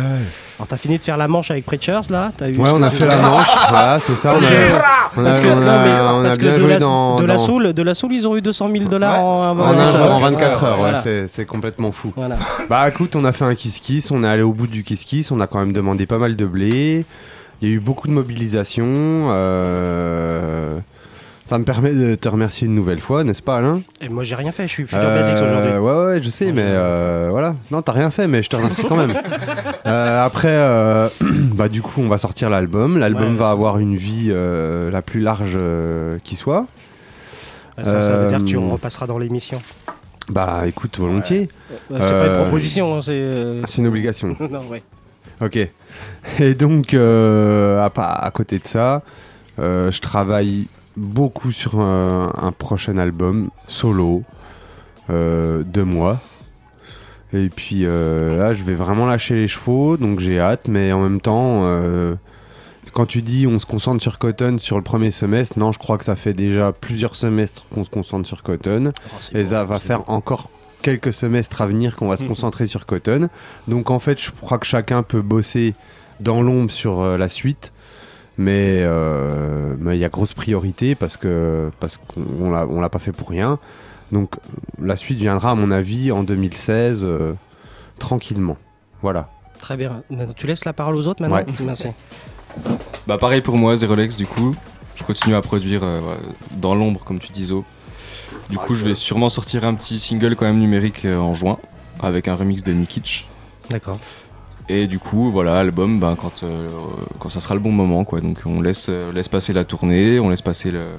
[0.58, 3.06] Alors t'as fini de faire la manche avec Preachers là eu Ouais, on a fait
[3.06, 7.38] la manche, voilà, c'est ça, Parce on a- bien de joué la, dans- de la
[7.38, 10.20] Soul, de la Soul, ils ont eu 200 000 dollars en, En, en- un- en
[10.20, 12.12] 24 24 heures, ouais, c'est- complètement fou.
[12.14, 12.36] Voilà.
[12.68, 15.04] Bah écoute, on a fait un kiss kiss, on est allé au bout du kiss
[15.04, 17.04] kiss, on a quand même demandé pas mal de blé.
[17.62, 18.84] Il y a eu beaucoup de mobilisation.
[18.86, 20.78] euh,
[21.46, 23.80] Ça me permet de te remercier une nouvelle fois, n'est-ce pas Alain?
[24.00, 25.72] Et moi j'ai rien fait, je suis Future Euh, Basics aujourd'hui.
[25.78, 27.54] Ouais, ouais, je sais, mais euh, voilà.
[27.70, 29.14] Non, t'as rien fait, mais je te remercie quand même.
[29.86, 32.98] Euh, après, euh, bah, du coup, on va sortir l'album.
[32.98, 35.56] L'album Ouais, va avoir une vie euh, la plus large
[36.24, 36.66] qui soit.
[37.80, 39.62] Ça, ça veut dire que tu repasseras dans l'émission.
[40.32, 41.48] Bah, écoute, volontiers.
[41.88, 43.60] Ouais, c'est pas une proposition, hein, c'est.
[43.66, 44.34] C'est une obligation.
[44.50, 44.82] non, ouais.
[45.40, 45.56] Ok.
[46.40, 49.02] Et donc, à, à côté de ça,
[49.58, 50.66] je travaille
[50.96, 54.22] beaucoup sur un, un prochain album solo
[55.10, 56.20] euh, de moi.
[57.32, 61.00] Et puis euh, là, je vais vraiment lâcher les chevaux, donc j'ai hâte, mais en
[61.02, 62.14] même temps, euh,
[62.92, 65.98] quand tu dis on se concentre sur Cotton sur le premier semestre, non, je crois
[65.98, 68.92] que ça fait déjà plusieurs semestres qu'on se concentre sur Cotton.
[69.34, 70.48] et ça va faire encore
[70.82, 72.28] quelques semestres à venir qu'on va se Mhm.
[72.28, 73.28] concentrer sur Cotton.
[73.66, 75.74] Donc en fait, je crois que chacun peut bosser
[76.20, 77.72] dans l'ombre sur euh, la suite.
[78.38, 82.88] Mais euh, mais il y a grosse priorité parce que parce qu'on l'a on l'a
[82.88, 83.58] pas fait pour rien.
[84.12, 84.34] Donc
[84.80, 87.32] la suite viendra à mon avis en 2016 euh,
[87.98, 88.58] tranquillement.
[89.02, 89.30] Voilà.
[89.58, 90.02] Très bien.
[90.36, 91.64] Tu laisses la parole aux autres maintenant Ouais.
[91.64, 91.88] Merci.
[93.06, 94.56] Bah pareil pour moi, Zerolex du coup.
[94.96, 96.00] Je continue à produire euh,
[96.52, 97.64] dans l'ombre comme tu dis Zo.
[98.48, 101.58] Du coup je vais sûrement sortir un petit single quand même numérique en juin
[102.00, 103.28] avec un remix de Nikic.
[103.70, 103.98] D'accord.
[104.68, 106.68] Et du coup voilà album ben, quand, euh,
[107.20, 108.20] quand ça sera le bon moment quoi.
[108.20, 110.90] Donc on laisse, euh, laisse passer la tournée, on laisse passer le-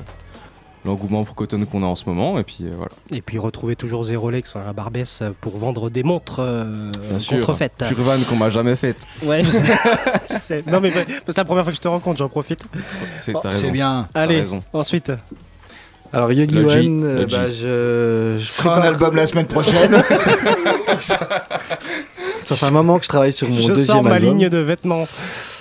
[0.86, 2.91] l'engouement pour Cotton qu'on a en ce moment et puis euh, voilà.
[3.11, 7.36] Et puis retrouvez toujours Zerolex à Barbès pour vendre des montres euh, Bien sûr.
[7.41, 7.84] contrefaites.
[7.89, 8.99] Turvan qu'on m'a jamais faite.
[9.24, 9.63] Ouais, je sais.
[10.32, 10.63] Je sais.
[10.65, 12.63] Non, mais c'est la première fois que je te rencontre, j'en profite.
[13.18, 13.63] C'est- t'as raison.
[13.65, 14.07] C'est bien.
[14.13, 14.61] T'as Allez, raison.
[14.72, 15.11] ensuite.
[16.14, 19.91] Alors Yogi One, euh, bah, je, je Fera un prépare- album la semaine prochaine.
[22.45, 24.38] Ça fait un moment que je travaille sur mon je deuxième sors ma album.
[24.38, 25.05] ligne de vêtements.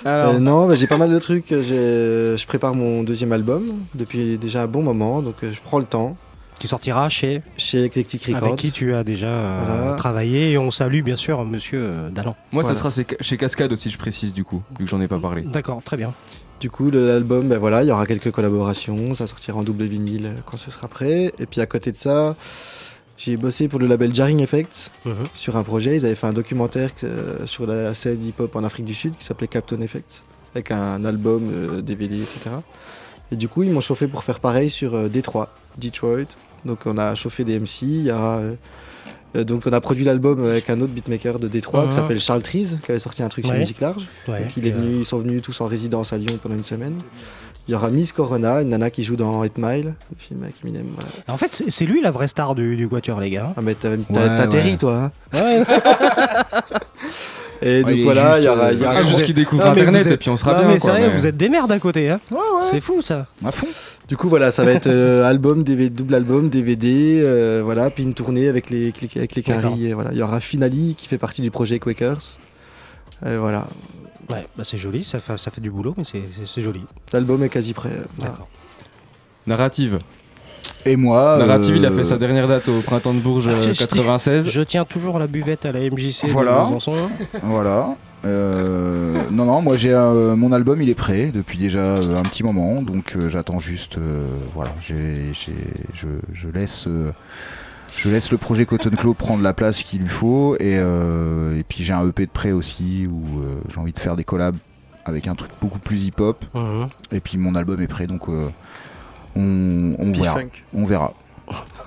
[0.05, 1.47] Alors, Euh, non, bah, j'ai pas mal de trucs.
[1.49, 5.79] J'ai- Je prépare mon deuxième album depuis déjà un bon moment, donc euh, je prends
[5.79, 6.15] le temps.
[6.59, 8.43] Qui sortira chez Chez Eclectic Records.
[8.43, 9.95] avec qui tu as déjà euh, Voilà.
[9.95, 12.35] travaillé et on salue bien sûr Monsieur euh, Dallan.
[12.51, 12.75] Moi Voilà.
[12.75, 15.43] ça sera chez- Cascade aussi je précise du coup, vu que j'en ai pas parlé.
[15.43, 16.13] D'accord, très bien.
[16.59, 20.37] Du coup, l'album, ben voilà, il y aura quelques collaborations, ça sortira en double vinyle
[20.47, 21.31] quand ce sera prêt.
[21.37, 22.35] Et puis à côté de ça,
[23.15, 25.15] j'ai bossé pour le label Jarring Effects Mhm.
[25.33, 25.95] sur un projet.
[25.95, 29.23] Ils avaient fait un documentaire euh, sur la scène hip-hop en Afrique du Sud qui
[29.25, 30.23] s'appelait Captain Effects,
[30.55, 32.49] avec un album, euh, DVD, etc.
[33.31, 36.25] Et du coup, ils m'ont chauffé pour faire pareil sur euh, Détroit, Detroit.
[36.67, 38.37] Donc on a chauffé des MC, il y a...
[39.35, 42.41] euh, donc on a produit l'album avec un autre beatmaker de Détroit qui s'appelle Charles
[42.43, 43.55] Trees, qui avait sorti un truc sur.
[43.55, 44.05] Musique Large.
[44.27, 44.41] Ouais.
[44.41, 46.95] Donc il est venu, ils sont venus tous en résidence à Lyon pendant une semaine.
[47.67, 50.55] Il y aura Miss Corona, une nana qui joue dans 8 Mile, le film avec
[50.63, 50.85] Eminem.
[50.95, 51.09] voilà.
[51.27, 53.51] En fait, c'est- lui la vraie star du, du Quatuor, les gars.
[53.57, 54.77] Ah mais t'atterris ouais.
[54.77, 55.11] toi.
[55.33, 55.63] hein.
[57.61, 59.35] Et Ouais, donc voilà, il y aura, euh, y aura Ah, tout juste ce qu'il
[59.35, 61.71] découvre internet et puis on sera non, bien mais sérieux, mais- vous êtes des merdes
[61.71, 62.19] à côté, hein
[62.61, 63.27] C'est fou ça.
[63.43, 63.67] À fond.
[64.07, 68.03] Du coup voilà, ça va être euh, album, DVD, double album, DVD, euh, voilà, puis
[68.03, 69.41] une tournée avec les avec les.
[69.43, 70.11] Caries, et voilà.
[70.11, 72.37] Il y aura Finali qui fait partie du projet Quakers.
[73.25, 73.67] Et voilà,
[74.29, 76.81] Ouais, bah c'est joli, ça fait, ça fait du boulot, mais c'est- c'est c'est joli.
[77.13, 77.89] l'album est quasi prêt.
[78.17, 78.31] voilà.
[78.33, 78.47] D'accord.
[79.47, 79.99] Narrative.
[80.85, 81.37] Et moi.
[81.39, 83.79] Narrative, il a euh, fait sa dernière date au printemps de Bourges euh, Je- je-
[83.79, 84.49] 96.
[84.49, 86.61] Je tiens toujours la buvette à la MJC Voilà.
[86.61, 86.93] de Besançon.
[87.43, 87.95] Voilà.
[88.25, 92.23] Euh, non, non, moi j'ai euh, mon album, il est prêt depuis déjà euh, un
[92.23, 93.97] petit moment, donc euh, j'attends juste.
[93.97, 95.53] euh, voilà, j'ai, j'ai-
[95.93, 96.85] je, je laisse.
[96.87, 97.11] euh,
[97.95, 101.63] je laisse le projet Cotton Claw prendre la place qu'il lui faut et, euh, et
[101.63, 104.57] puis j'ai un EP de prêt aussi où euh, j'ai envie de faire des collabs
[105.05, 106.87] avec un truc beaucoup plus hip hop Mhm.
[107.13, 108.47] et puis mon album est prêt donc euh,
[109.37, 110.49] on, on verra.
[110.73, 111.13] On verra.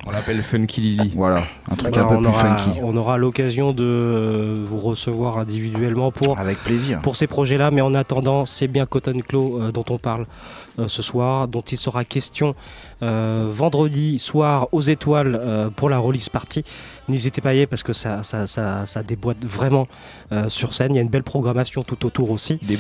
[0.07, 1.13] On l'appelle Funky Lily.
[1.15, 2.81] Voilà, un truc Bah, un peu on plus aura, funky.
[2.83, 7.01] On aura l'occasion de euh, vous recevoir individuellement pour, Avec plaisir.
[7.03, 10.27] pour ces projets-là, mais en attendant, c'est bien Cotton Claw euh, dont on parle
[10.79, 12.55] euh, ce soir, dont il sera question
[13.03, 16.65] euh, vendredi soir aux étoiles euh, pour la release party.
[17.09, 19.87] N'hésitez pas à y aller parce que ça, ça, ça, ça déboîte vraiment
[20.33, 20.95] euh, sur scène.
[20.95, 22.59] Il y a une belle programmation tout autour aussi.
[22.63, 22.79] Des.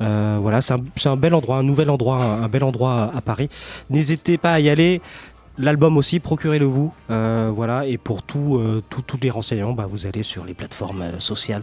[0.00, 0.74] Euh, voilà, c'est
[1.06, 3.48] un, bel endroit, un nouvel endroit, un, un bel endroit à Paris.
[3.90, 5.00] N'hésitez pas à y aller.
[5.58, 6.92] L'album aussi, procurez-le vous.
[7.10, 10.54] Euh, voilà, et pour tout, euh, tout- tous les renseignements, bah, vous allez sur les
[10.54, 11.62] plateformes euh, sociales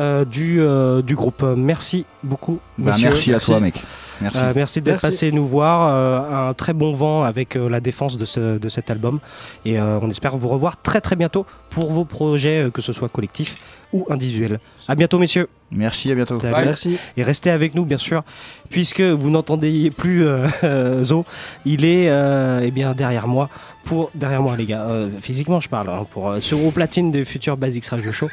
[0.00, 1.42] euh, du, euh, du groupe.
[1.56, 2.58] Merci beaucoup.
[2.78, 3.80] Bah, merci à toi, mec.
[4.20, 4.38] Merci.
[4.38, 5.88] Euh, merci d'être passé nous voir.
[5.94, 9.20] Euh, un très bon vent avec euh, la défense de, ce- de cet album.
[9.64, 12.92] Et euh, on espère vous revoir très très bientôt pour vos projets, euh, que ce
[12.92, 13.54] soit collectifs
[13.94, 14.58] ou individuels.
[14.88, 15.48] À bientôt, messieurs.
[15.70, 16.38] Merci, à bientôt.
[16.42, 16.98] Merci.
[17.16, 18.24] Et restez avec nous, bien sûr,
[18.68, 21.24] puisque vous n'entendez plus euh, Zo.
[21.64, 23.48] Il est euh, eh bien derrière moi,
[23.84, 24.82] pour derrière moi, les gars.
[24.82, 28.28] Euh, physiquement, je parle, hein, pour euh, sur au platine des futurs Basics Radio Show,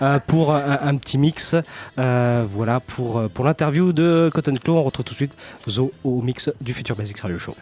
[0.00, 1.54] euh, pour un, un petit mix.
[1.98, 4.76] Euh, voilà pour pour l'interview de Cotton Claw.
[4.78, 5.36] On retrouve tout de suite
[5.68, 7.54] Zo au mix du futur Basics Radio Show.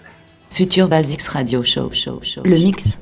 [0.50, 1.90] Future Basics Radio Show.
[1.92, 2.96] show, show Le mix.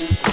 [0.00, 0.31] you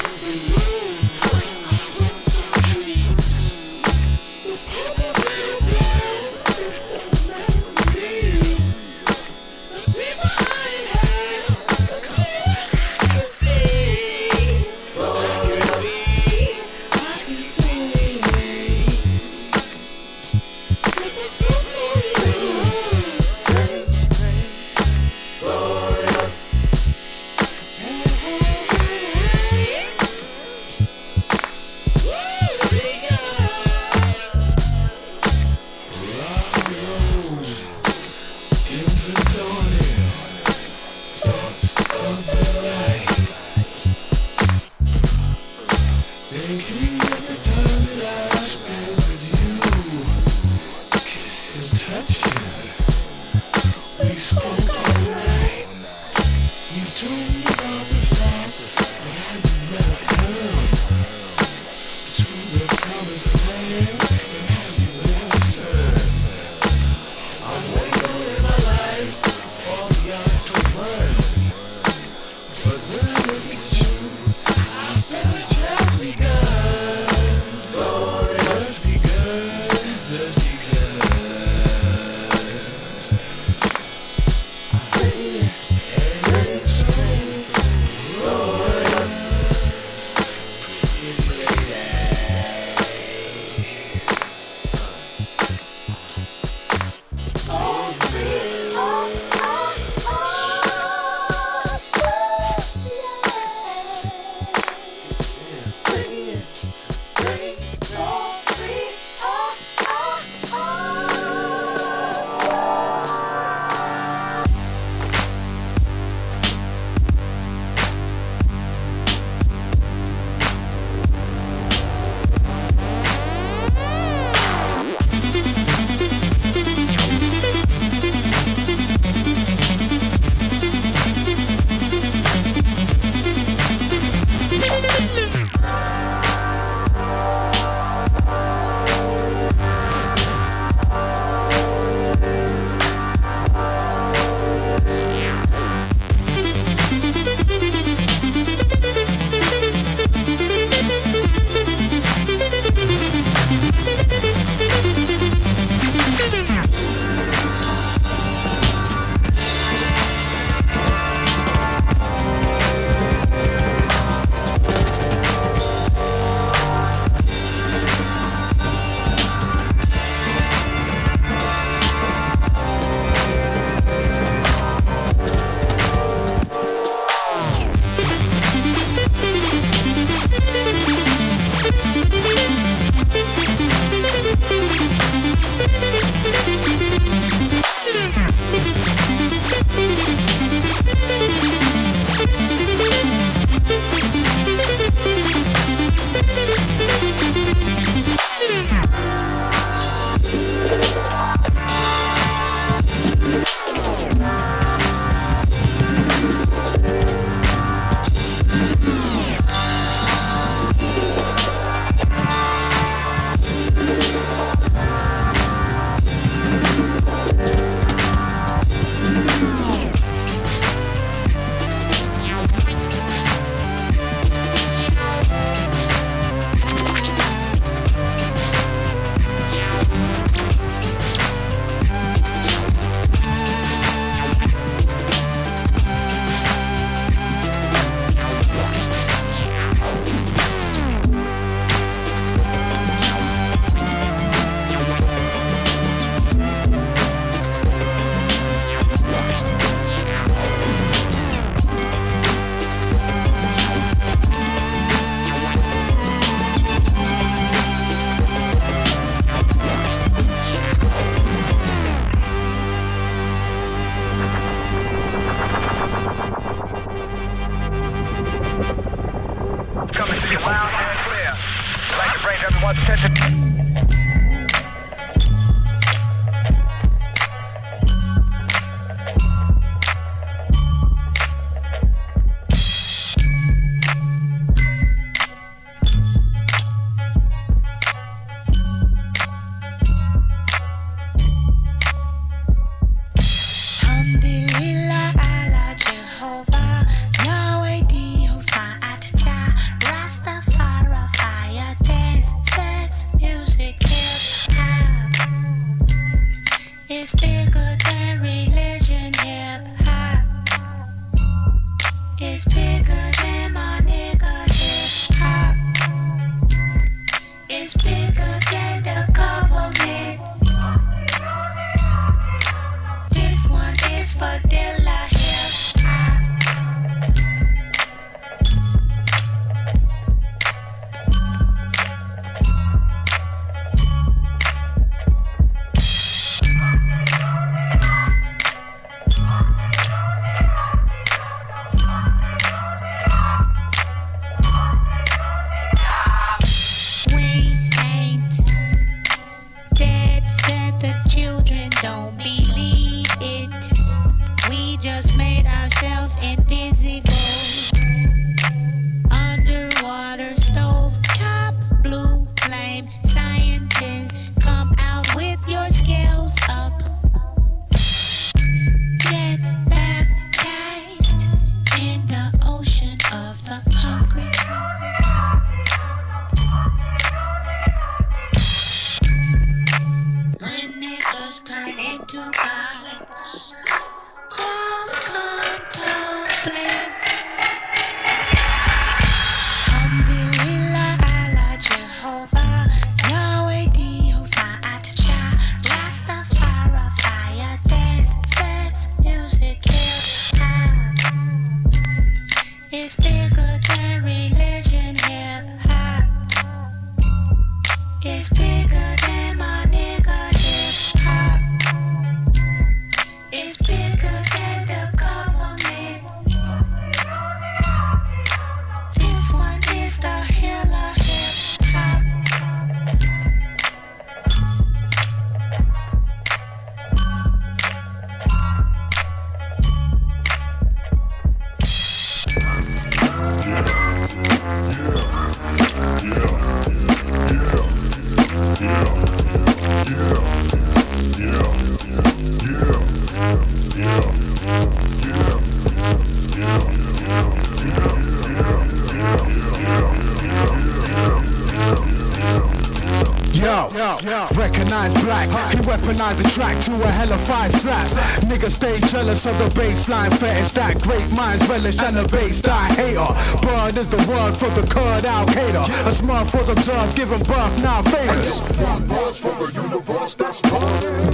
[463.79, 465.63] is the word for the Kurd Al Qaeda.
[465.87, 468.41] A smurf was observed giving birth now famous.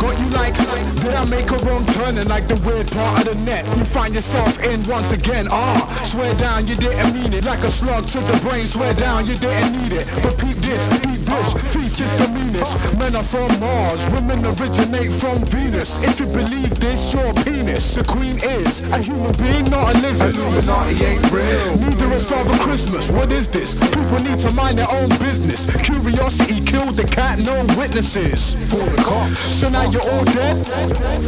[0.01, 0.55] Got you like,
[1.01, 3.65] did I make a wrong turning like the weird part of the net?
[3.77, 5.47] You find yourself in once again.
[5.51, 7.45] Ah, swear down you didn't mean it.
[7.45, 10.05] Like a slug to the brain, swear down you didn't need it.
[10.23, 10.89] But peep this,
[11.35, 12.97] peep this, feast the meanest.
[12.97, 16.03] Men are from Mars, women originate from Venus.
[16.03, 17.95] If you believe this, your penis.
[17.95, 20.35] The queen is a human being, not a lizard.
[20.35, 21.77] Illuminati ain't real.
[21.77, 23.09] Neither is Father Christmas.
[23.11, 23.79] What is this?
[23.89, 25.65] People need to mind their own business.
[25.83, 28.55] Curiosity killed the cat, no witnesses.
[28.69, 29.37] For the cops.
[29.37, 30.55] So now you're all dead?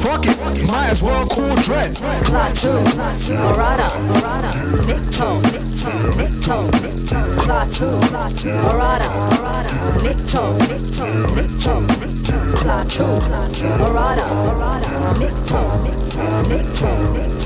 [0.02, 0.38] Fuck it,
[0.72, 1.96] might as well call dread.
[2.28, 2.84] Klaatu,
[3.38, 3.90] Murata,
[4.88, 5.42] Nikto,
[6.18, 6.70] Nikto,
[7.42, 7.90] Klaatu,
[8.64, 11.82] Murata, Nicto, Nicto, Nicto,
[12.62, 13.20] Plateau,
[13.78, 17.37] Morada, Morada, Nicto, Nicto, Nicto.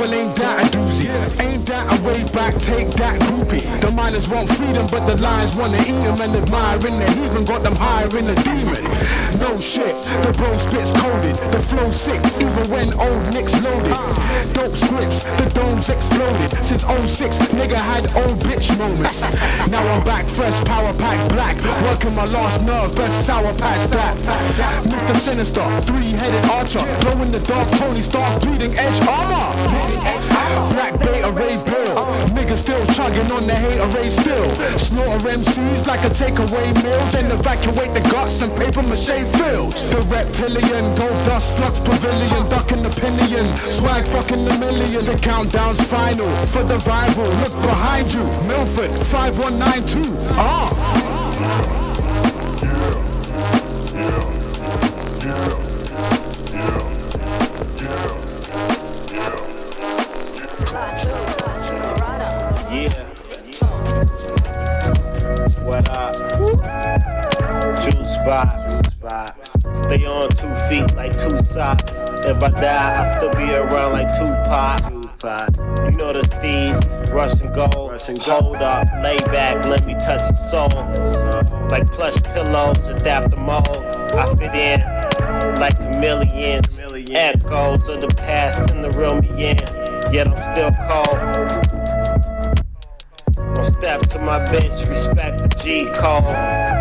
[0.00, 1.06] Well ain't that a doozy?
[1.38, 3.62] Ain't that a way back, take that groupie?
[3.80, 7.62] The miners want freedom, but the lions wanna eat them and admiring the heathen got
[7.62, 8.82] them hiring a demon.
[9.38, 9.94] No shit,
[10.26, 13.94] the bro spits coded, the flow sick, even when old Nick's loaded.
[14.54, 16.50] Dope scripts, the domes exploded.
[16.64, 19.22] Since 06, nigga had old bitch moments.
[19.70, 24.16] Now I'm back fresh, power pack black, working my last nerve, best sour patch that.
[24.88, 25.14] Mr.
[25.14, 29.52] Sinister, three-headed archer, glow in the dark, Tony Stark, bleeding edge armor.
[30.72, 31.92] Black beta Ray Bill,
[32.32, 34.48] niggas still slugging on the hater race still.
[34.80, 39.90] Slaughter MCs like a takeaway meal, then evacuate the guts and paper mache fields.
[39.92, 45.04] The reptilian, gold dust, flux pavilion, ducking the pillion, swag fucking the million.
[45.04, 47.28] The countdown's final for the rival.
[47.44, 50.08] Look behind you, Milford 5192.
[50.40, 50.70] Ah.
[51.40, 51.89] Yeah.
[68.30, 71.94] Stay on two feet like two socks.
[72.24, 74.92] If I die, I still be around like Tupac.
[75.84, 78.00] You know the steez, Russian gold.
[78.22, 80.68] Hold up, lay back, let me touch the soul.
[81.70, 83.66] Like plush pillows, adapt the mold.
[84.14, 84.80] I fit in
[85.58, 86.78] like chameleons.
[87.10, 89.58] Echoes of the past in the real me in.
[90.12, 91.18] Yet I'm still cold.
[93.56, 96.79] Don't step to my bitch, respect the G code.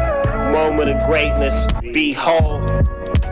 [0.51, 2.69] Moment of greatness, behold.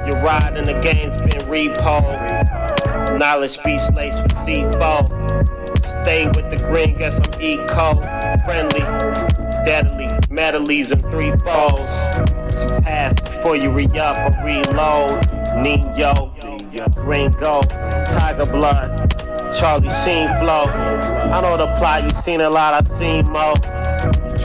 [0.06, 3.18] Your ride in the game's been repo.
[3.18, 6.03] Knowledge beats laced with C4.
[6.03, 7.95] Stay with the green, guess I'm eco.
[8.45, 8.81] Friendly,
[9.65, 11.89] deadly, medleys and three foes.
[12.53, 15.27] Surpass before you re up or reload.
[15.61, 16.34] Nino,
[16.94, 17.61] Gringo,
[18.06, 19.14] Tiger Blood,
[19.57, 20.65] Charlie Sheen flow.
[20.65, 23.56] I know the plot, You've seen a lot, I seen more.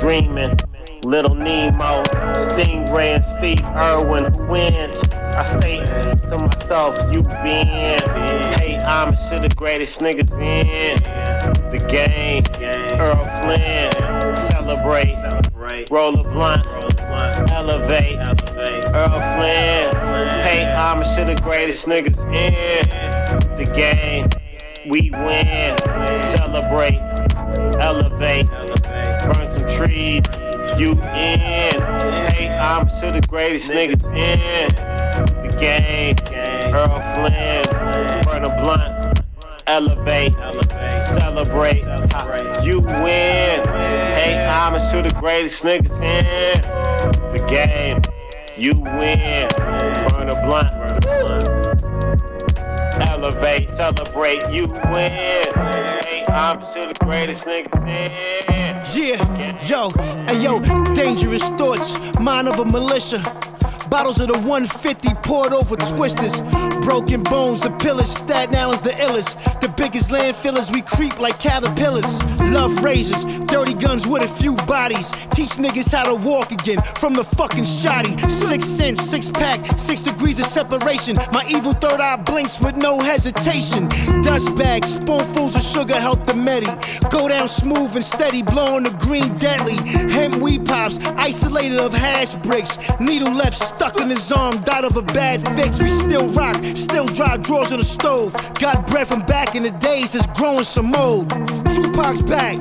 [0.01, 0.57] Dreaming,
[1.05, 5.03] Little Nemo, Stingray and Steve Irwin, who wins?
[5.35, 8.01] I stay to myself, you been.
[8.55, 11.03] Hey, I'm to the greatest niggas in
[11.73, 12.45] the game.
[13.01, 13.91] Earl Flynn,
[14.37, 15.17] celebrate,
[15.91, 16.67] roll a blunt,
[17.51, 18.19] elevate.
[18.95, 22.87] Earl Flynn, hey, I'm to the greatest niggas in
[23.57, 24.29] the game.
[24.89, 25.77] We win,
[26.37, 27.01] celebrate,
[27.81, 30.23] elevate, burn some trees.
[30.79, 30.97] You in?
[30.99, 34.75] Hey, I'm to the greatest niggas in
[35.43, 36.17] the game.
[36.73, 37.65] Earl Flynn,
[38.25, 39.21] burn a blunt,
[39.67, 40.35] elevate,
[41.15, 41.85] celebrate.
[42.65, 43.65] You win.
[43.65, 46.63] Hey, I'm to the greatest niggas in
[47.33, 48.01] the game.
[48.57, 49.49] You win.
[50.09, 51.62] Burn a blunt.
[53.23, 55.13] Elevate, celebrate, you win.
[55.13, 58.43] Hey, I'm to the greatest niggas in.
[58.97, 59.93] Yeah, yo,
[60.27, 60.59] and yo,
[60.93, 63.23] dangerous thoughts, mind of a militia.
[63.93, 66.33] Bottles of the 150 poured over twisters.
[66.81, 69.61] Broken bones, the pillars, Staten Island's the illest.
[69.61, 72.11] The biggest landfillers, we creep like caterpillars.
[72.41, 75.11] Love razors, dirty guns with a few bodies.
[75.35, 78.17] Teach niggas how to walk again from the fucking shoddy.
[78.29, 81.17] Six cents, six pack, six degrees of separation.
[81.31, 83.89] My evil third eye blinks with no hesitation.
[84.23, 86.71] Dust bags, spoonfuls of sugar help the medi.
[87.11, 89.77] Go down smooth and steady, blowing the green deadly.
[90.11, 92.79] Hemp weed pops, isolated of hash bricks.
[92.99, 95.83] Needle left stuck in his arm, died of a bad fix.
[95.83, 98.33] We still rock, still dry drawers on the stove.
[98.61, 101.29] Got bread from back in the days that's growing some mold.
[101.75, 102.59] Tupac's back.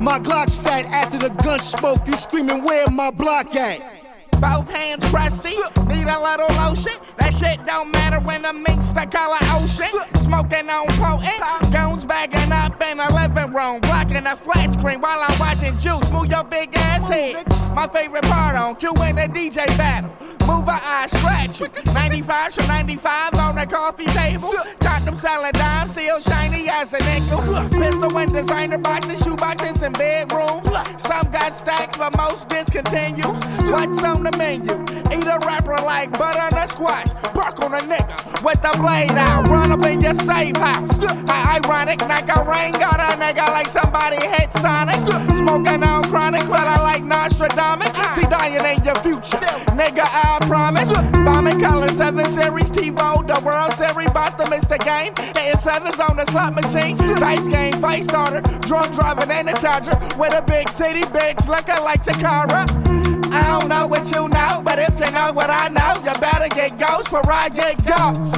[0.00, 2.06] My Glock's fat after the gun smoke.
[2.06, 4.01] You screaming, where my block at?
[4.42, 5.54] Both hands crusty,
[5.86, 6.98] need a little lotion.
[7.18, 9.94] That shit don't matter when the mink's the color ocean.
[10.20, 15.20] Smoking on potent, goons bagging up in the living room, blocking the flat screen while
[15.22, 17.46] I'm watching Juice move your big ass head.
[17.72, 20.10] My favorite part on Q and the DJ battle.
[20.46, 21.68] Move her eyes, scratch you.
[21.94, 24.52] 95 to 95 on the coffee table.
[24.80, 27.40] Got them selling dimes, still shiny as a nickel.
[27.70, 30.68] Pistol and designer boxes, shoe boxes, and bedrooms.
[31.00, 33.70] Some got stacks, but most discontinues.
[33.70, 34.72] What's on the menu?
[35.12, 37.12] Eat a rapper like butter and a squash.
[37.34, 39.48] Bark on a nigga with the blade out.
[39.48, 40.90] Run up in your safe house.
[41.28, 44.96] How ironic, like a rain got a nigga like somebody hit Sonic.
[45.36, 47.88] Smoking on chronic, but I like Nostradamus.
[48.14, 49.38] See, dying ain't your future.
[49.76, 50.92] Nigga, I promise.
[51.24, 55.12] Bombing color 7 series, TiVo, the World Series, boss to miss the game.
[55.34, 56.96] Hitting sevens on the slot machine.
[57.16, 58.40] Dice game, face starter.
[58.60, 59.98] Drunk driving and a charger.
[60.18, 63.11] With a big titty, bigs looking like Takara.
[63.34, 66.48] I don't know what you know, but if you know what I know, you better
[66.54, 68.36] get ghost for I get ghost.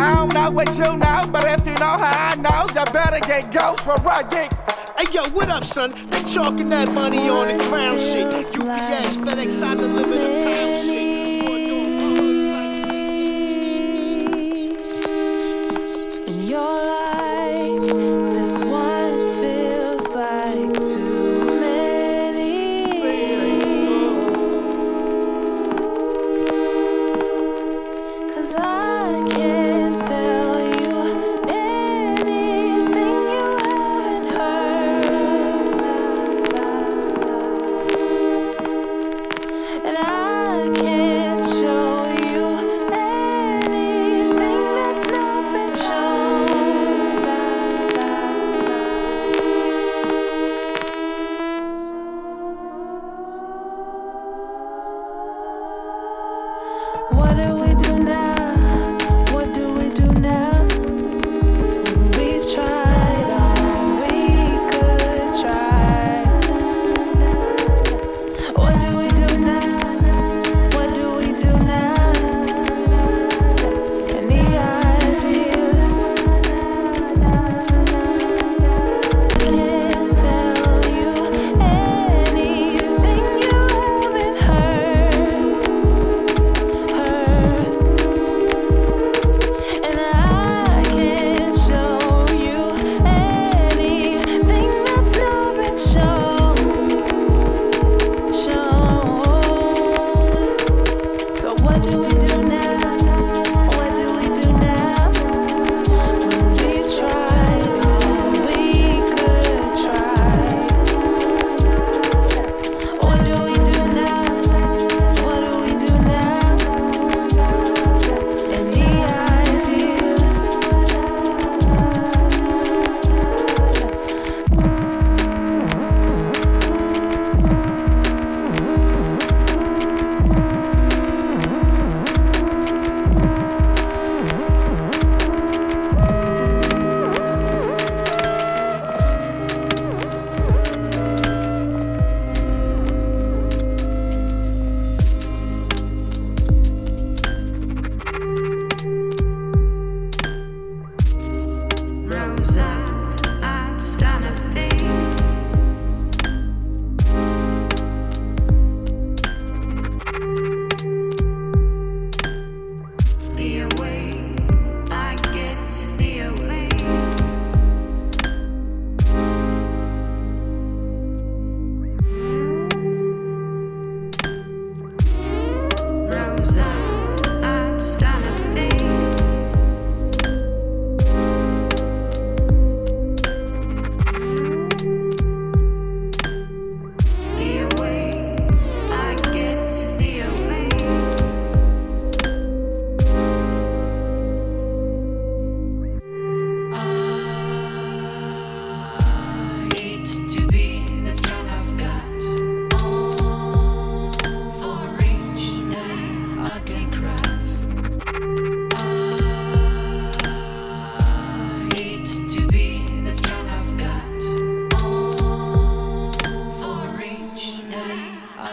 [0.00, 3.20] I don't know what you know, but if you know how I know, you better
[3.20, 4.52] get ghost for I get.
[4.98, 5.92] Hey yo, what up, son?
[6.08, 8.26] They chalking that money on the crown shit.
[8.34, 11.08] UPS, FedEx, I deliver the pound shit.
[16.26, 17.17] In your life,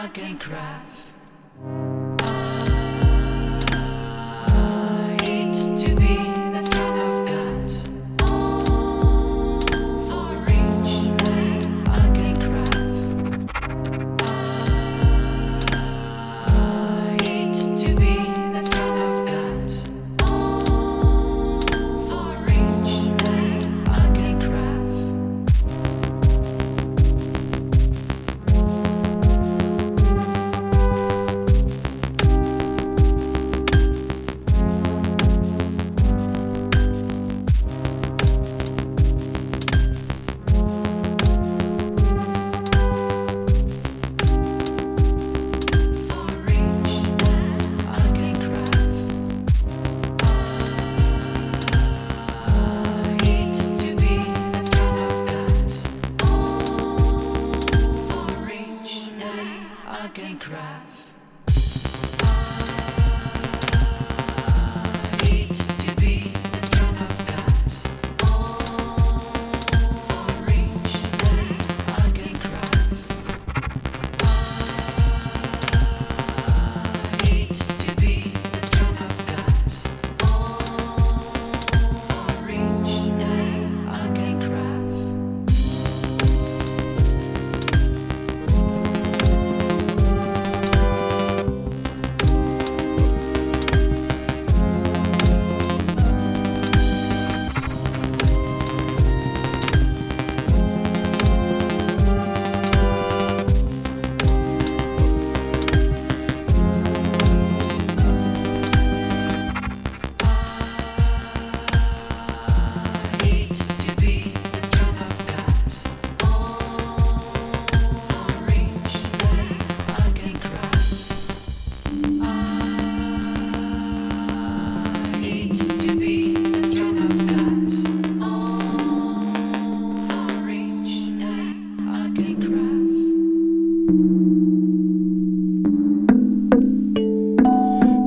[0.06, 0.08] I
[0.38, 0.95] craft.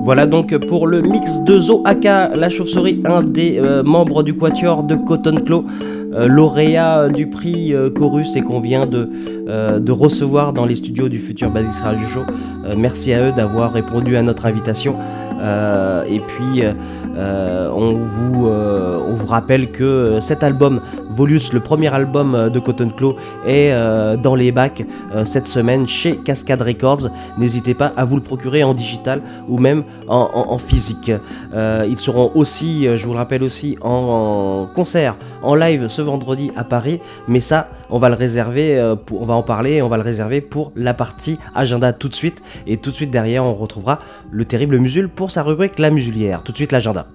[0.09, 4.33] Voilà donc pour le mix de Zo Aka, la chauve-souris, un des euh, membres du
[4.33, 5.67] quatuor de Cotton Clow,
[6.15, 9.07] euh, lauréat du prix euh, Chorus et qu'on vient de,
[9.47, 12.21] euh, recevoir dans les studios du futur Basis Radio Show.
[12.65, 14.95] Euh, merci à eux d'avoir répondu à notre invitation.
[15.39, 16.73] Euh, et puis euh,
[17.15, 22.59] euh, on, vous, euh, rappelle que euh, cet album, Volus, le premier album euh, de
[22.59, 23.15] Cotton Clow,
[23.45, 27.09] est euh, dans les bacs euh, cette semaine chez Cascade Records.
[27.37, 31.11] N'hésitez pas à vous le procurer en digital ou même en, en- en physique.
[31.53, 36.01] Euh, ils seront aussi, je vous le rappelle aussi, en, en concert, en live ce
[36.01, 36.99] vendredi à Paris.
[37.27, 40.03] Mais ça, on va le réserver, euh, pour, on va en parler, on va le
[40.03, 42.41] réserver pour la partie agenda tout de suite.
[42.67, 43.99] Et tout de suite derrière, on retrouvera
[44.29, 46.41] le terrible Musul pour sa rubrique La Musulière.
[46.43, 47.07] Tout de suite l'agenda.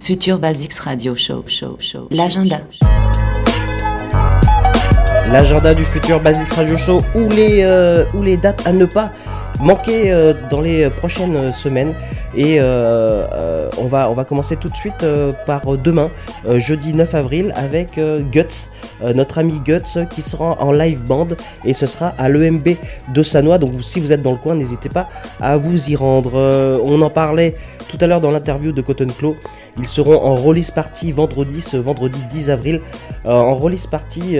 [0.00, 2.08] Future Basics Radio Show, show, show.
[2.10, 2.60] L'agenda.
[5.30, 9.12] L'agenda du futur Basics Radio Show ou les, euh, ou les dates à ne pas
[9.60, 11.94] manquer euh, dans les prochaines semaines.
[12.34, 15.04] Et euh, euh, on, va, on va commencer tout de suite
[15.46, 16.10] par demain,
[16.56, 17.98] jeudi 9 avril, avec
[18.30, 18.68] Guts,
[19.14, 21.28] notre ami Guts qui sera en live band
[21.64, 22.68] et ce sera à l'EMB
[23.14, 23.58] de Sanois.
[23.58, 25.08] Donc si vous êtes dans le coin, n'hésitez pas
[25.40, 26.80] à vous y rendre.
[26.84, 27.56] On en parlait
[27.88, 29.36] tout à l'heure dans l'interview de Cotton Clow.
[29.78, 32.80] Ils seront en release party vendredi, ce vendredi 10 avril,
[33.24, 34.38] en release party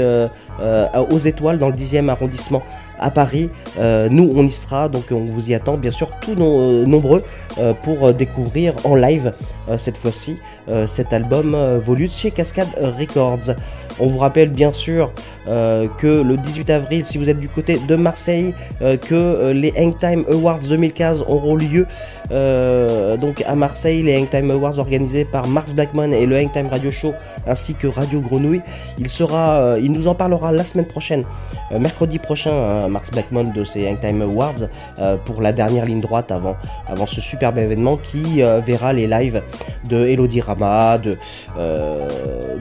[1.11, 2.63] aux étoiles dans le 10e arrondissement
[2.99, 3.51] à Paris.
[3.79, 7.23] Euh, nous, on y sera, donc on vous y attend, bien sûr, tous euh, nombreux
[7.59, 9.33] euh, pour découvrir en live
[9.79, 10.37] cette fois-ci
[10.87, 13.55] cet album euh, Volute chez Cascade Records.
[14.01, 15.11] On vous rappelle bien sûr
[15.49, 19.53] euh, que le 18 avril, si vous êtes du côté de Marseille, euh, que euh,
[19.53, 21.87] les Hangtime Awards 2015 auront lieu
[22.31, 26.91] euh, donc à Marseille, les Hangtime Awards organisés par Mars Blackman et le Hangtime Radio
[26.91, 27.15] Show
[27.47, 28.63] ainsi que Radio Grenouille.
[28.99, 31.25] Il sera, euh, il nous en parlera la semaine prochaine,
[31.73, 34.69] euh, mercredi prochain, Mars Blackman de ces Hangtime Awards
[34.99, 39.07] euh, pour la dernière ligne droite avant, avant ce superbe événement qui euh, verra les
[39.07, 39.43] lives
[39.89, 41.17] de Elodie De,
[41.57, 42.09] euh,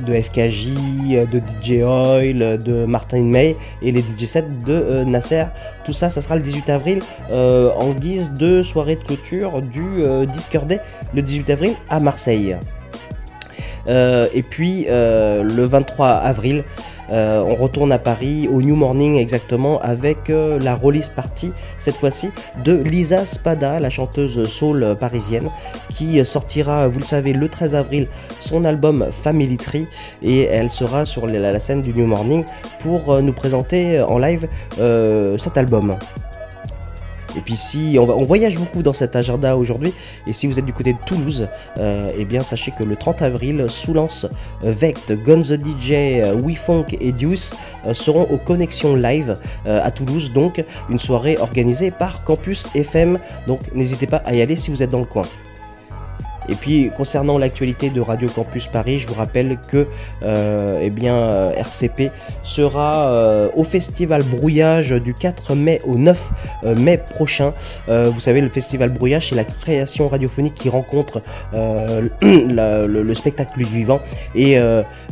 [0.06, 0.68] de FKJ,
[1.32, 5.46] de DJ Oil, de Martin May et les DJ sets de euh, Nasser.
[5.84, 7.00] Tout ça, ça sera le 18 avril
[7.32, 10.80] euh, en guise de soirée de clôture du euh, Discord Day
[11.14, 12.56] le 18 avril à Marseille.
[13.90, 16.66] Et puis le 23 avril,
[17.12, 21.98] euh, on retourne à Paris au New Morning exactement avec euh, la release party cette
[21.98, 22.30] fois-ci
[22.64, 25.50] de Lisa Spada, la chanteuse soul parisienne,
[25.90, 28.08] qui sortira, vous le savez, le 13 avril
[28.40, 29.88] son album Family Tree
[30.22, 32.44] et elle sera sur la, scène du New Morning
[32.80, 34.48] pour euh, nous présenter en live
[35.38, 35.98] cet album.
[37.36, 39.94] Et puis si on, va- on voyage beaucoup dans cet agenda aujourd'hui,
[40.26, 41.48] et si vous êtes du côté de Toulouse,
[41.78, 44.26] euh, eh bien sachez que le 30 avril, Soulance,
[44.64, 47.54] euh, Vect, Gun the DJ, euh, WeFunk et Deuce
[47.86, 53.20] euh, seront aux connexions live à Toulouse, donc une soirée organisée par Campus FM.
[53.48, 55.24] Donc n'hésitez pas à y aller si vous êtes dans le coin.
[56.50, 59.88] Et puis concernant l'actualité de Radio Campus Paris, je vous rappelle que
[60.24, 62.12] euh, eh bien, euh, RCP
[62.44, 66.32] sera euh, au festival Brouillage du 4 mai au 9
[66.64, 67.54] euh, mai prochain.
[67.88, 71.22] Vous savez, le festival Brouillage, c'est la création radiophonique qui rencontre
[71.54, 74.00] le, le spectacle vivant.
[74.36, 74.58] Et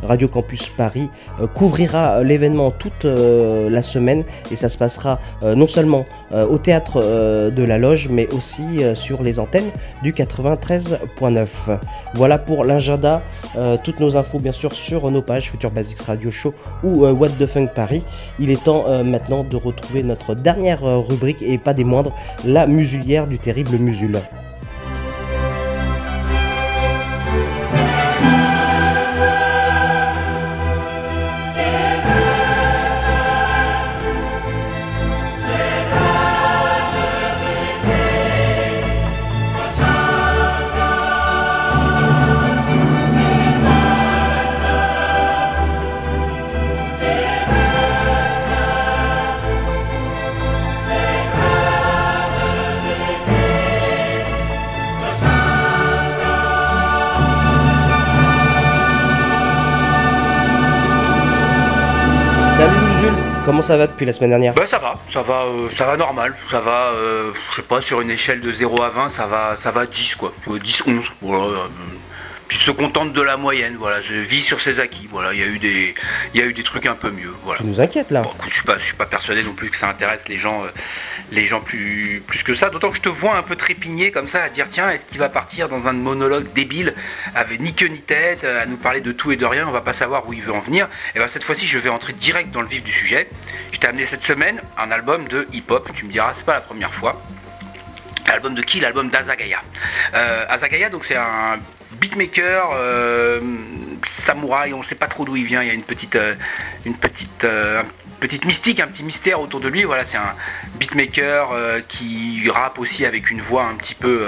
[0.03, 1.09] Radio Campus Paris
[1.53, 4.23] couvrira l'événement toute la semaine.
[4.51, 8.95] Et ça se passera non seulement au théâtre euh, de la Loge, mais aussi euh,
[8.95, 9.71] sur les antennes
[10.03, 11.47] du 93.9.
[12.13, 13.21] Voilà pour l'agenda.
[13.55, 16.53] Euh, toutes nos infos, bien sûr, sur nos pages Future Basics Radio Show
[16.83, 18.03] ou euh, What the Funk Paris.
[18.39, 22.13] Il est temps euh, maintenant de retrouver notre dernière euh, rubrique et pas des moindres,
[22.45, 24.19] la musulière du terrible musul.
[63.45, 65.95] Comment ça va depuis la semaine dernière Bah ça va, ça va, euh, ça va
[65.95, 69.27] normal, ça va, euh, je sais pas, sur une échelle de 0 à 20, ça
[69.27, 71.63] va, ça va 10 quoi, 10-11, voilà.
[72.59, 75.47] Se contente de la moyenne, voilà, je vis sur ses acquis, voilà, il y a
[75.47, 75.95] eu des,
[76.33, 77.59] il y a eu des trucs un peu mieux, voilà.
[77.59, 79.89] Tu nous inquiètes là Je suis pas, je suis pas persuadé non plus que ça
[79.89, 80.67] intéresse les gens, euh,
[81.31, 82.69] les gens plus, plus que ça.
[82.69, 85.19] D'autant que je te vois un peu trépigner comme ça, à dire tiens, est-ce qu'il
[85.19, 86.93] va partir dans un monologue débile,
[87.35, 89.71] avec ni queue ni tête, euh, à nous parler de tout et de rien, on
[89.71, 90.87] va pas savoir où il veut en venir.
[91.15, 93.27] Et ben cette fois-ci, je vais entrer direct dans le vif du sujet.
[93.71, 95.89] Je t'ai amené cette semaine un album de hip-hop.
[95.95, 97.21] Tu me diras, c'est pas la première fois.
[98.27, 98.79] L'album de qui?
[98.79, 99.61] L'album d'Azagaya.
[100.15, 101.59] Euh, Azagaya, donc c'est un
[102.05, 103.41] beatmaker euh,
[104.05, 106.35] samouraï, on ne sait pas trop d'où il vient, il y a une petite, euh,
[106.85, 107.81] une petite, euh,
[108.19, 109.83] petite mystique, un petit mystère autour de lui.
[109.83, 110.35] Voilà, c'est un
[110.79, 111.49] beatmaker
[111.87, 114.23] qui rappe aussi avec une voix un petit peu,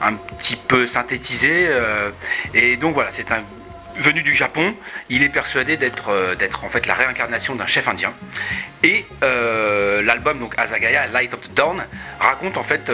[0.00, 1.68] un petit peu synthétisée.
[2.54, 3.42] et donc voilà, c'est un
[3.96, 4.74] venu du Japon,
[5.08, 8.12] il est persuadé d'être d'être en fait la réincarnation d'un chef indien.
[8.82, 11.84] Et l'album donc Azagaya, Light of the Dawn,
[12.20, 12.90] raconte en fait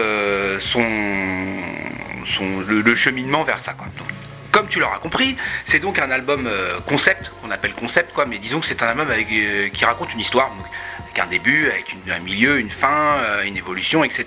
[0.59, 0.83] son,
[2.67, 3.73] le, cheminement vers ça.
[3.73, 3.87] Quoi.
[4.51, 5.35] Comme tu l'auras compris,
[5.65, 8.87] c'est donc un album euh, concept, qu'on appelle concept quoi, mais disons que c'est un
[8.87, 10.49] album euh, qui raconte une histoire.
[10.49, 10.65] donc,
[11.03, 14.25] avec un début, avec un milieu, une fin, euh, une évolution, etc.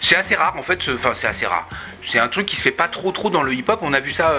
[0.00, 1.68] C'est assez rare en fait, enfin c'est assez rare.
[2.08, 3.78] C'est un truc qui se fait pas trop trop dans le hip-hop.
[3.82, 4.34] On a vu ça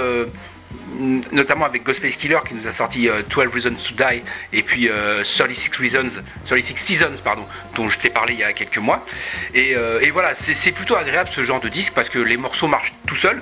[1.31, 4.23] notamment avec Ghostface Killer qui nous a sorti euh, 12 Reasons to Die
[4.53, 7.45] et puis euh, 36 Reasons, 36 Seasons pardon,
[7.75, 9.05] dont je t'ai parlé il y a quelques mois.
[9.53, 12.93] Et, euh, voilà, c'est plutôt agréable ce genre de disque parce que les morceaux marchent
[13.07, 13.41] tout seuls,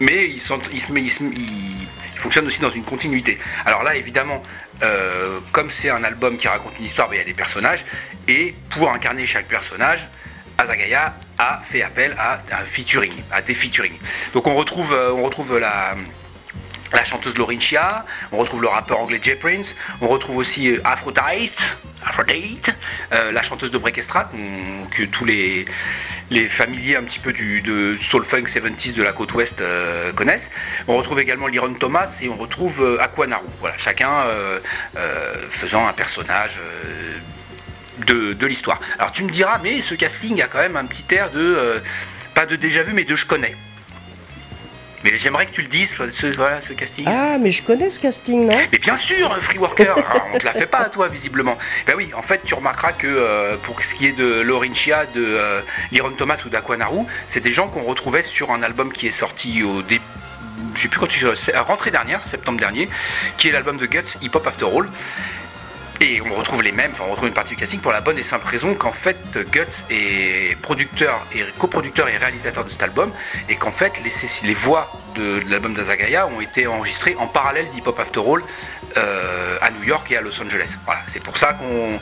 [0.00, 1.88] mais ils, sont, ils, ils
[2.18, 3.38] fonctionnent aussi dans une continuité.
[3.64, 4.42] Alors là, évidemment,
[4.82, 7.84] euh, comme c'est un album qui raconte une histoire, ben, il y a des personnages,
[8.28, 10.08] et pour incarner chaque personnage,
[10.58, 13.92] Azagaya a fait appel à un featuring, à des featuring.
[14.32, 15.94] Donc on retrouve, euh, on retrouve la,
[16.92, 21.78] la chanteuse Laurentia, on retrouve le rappeur anglais Jay Prince, on retrouve aussi euh, Aphrodite,
[22.04, 22.74] Aphrodite,
[23.12, 25.64] euh, la chanteuse de Breakestra, qu'on- que tous les,
[26.48, 27.62] familiers un petit peu du,
[28.02, 30.50] Soul Funk 70s de la côte ouest euh, connaissent.
[30.88, 33.44] On retrouve également Liron Thomas et on retrouve Aquanaru.
[33.78, 34.24] Chacun
[35.50, 36.52] faisant un personnage.
[38.06, 38.78] de, de l'histoire.
[38.98, 41.80] Alors tu me diras, mais ce casting a quand même un petit air de,
[42.34, 43.56] pas de déjà vu, mais de je connais.
[45.06, 47.04] Mais j'aimerais que tu le dises, ce, voilà, ce casting.
[47.06, 48.56] Ah, mais je connais ce casting, non?
[48.72, 51.56] Mais bien sûr, un free worker, Ah, on te la fait pas à toi visiblement.
[51.86, 55.24] Ben oui, en fait tu remarqueras que euh, pour ce qui est de Laurentia, de
[55.24, 55.60] euh,
[55.92, 59.62] Liron Thomas ou d'Aquanaru, c'est des gens qu'on retrouvait sur un album qui est sorti
[59.62, 60.02] au début,
[60.74, 61.24] je sais plus quand tu
[61.54, 62.88] à rentrée dernière, septembre dernier,
[63.36, 64.88] qui est l'album de Guts, Hip Hop After All.
[66.00, 68.18] Et on retrouve les mêmes, enfin on retrouve une partie du casting pour la bonne
[68.18, 69.16] et simple raison qu'en fait
[69.50, 71.26] Guts est producteur
[71.58, 73.12] coproducteur et réalisateur de cet album
[73.48, 73.92] et qu'en fait
[74.44, 78.42] les, voix de, l'album d'Azagaya ont été enregistrées en parallèle d'Hip Hop After All
[78.98, 80.68] euh, à New York et à Los Angeles.
[80.84, 81.98] Voilà, c'est pour ça qu'on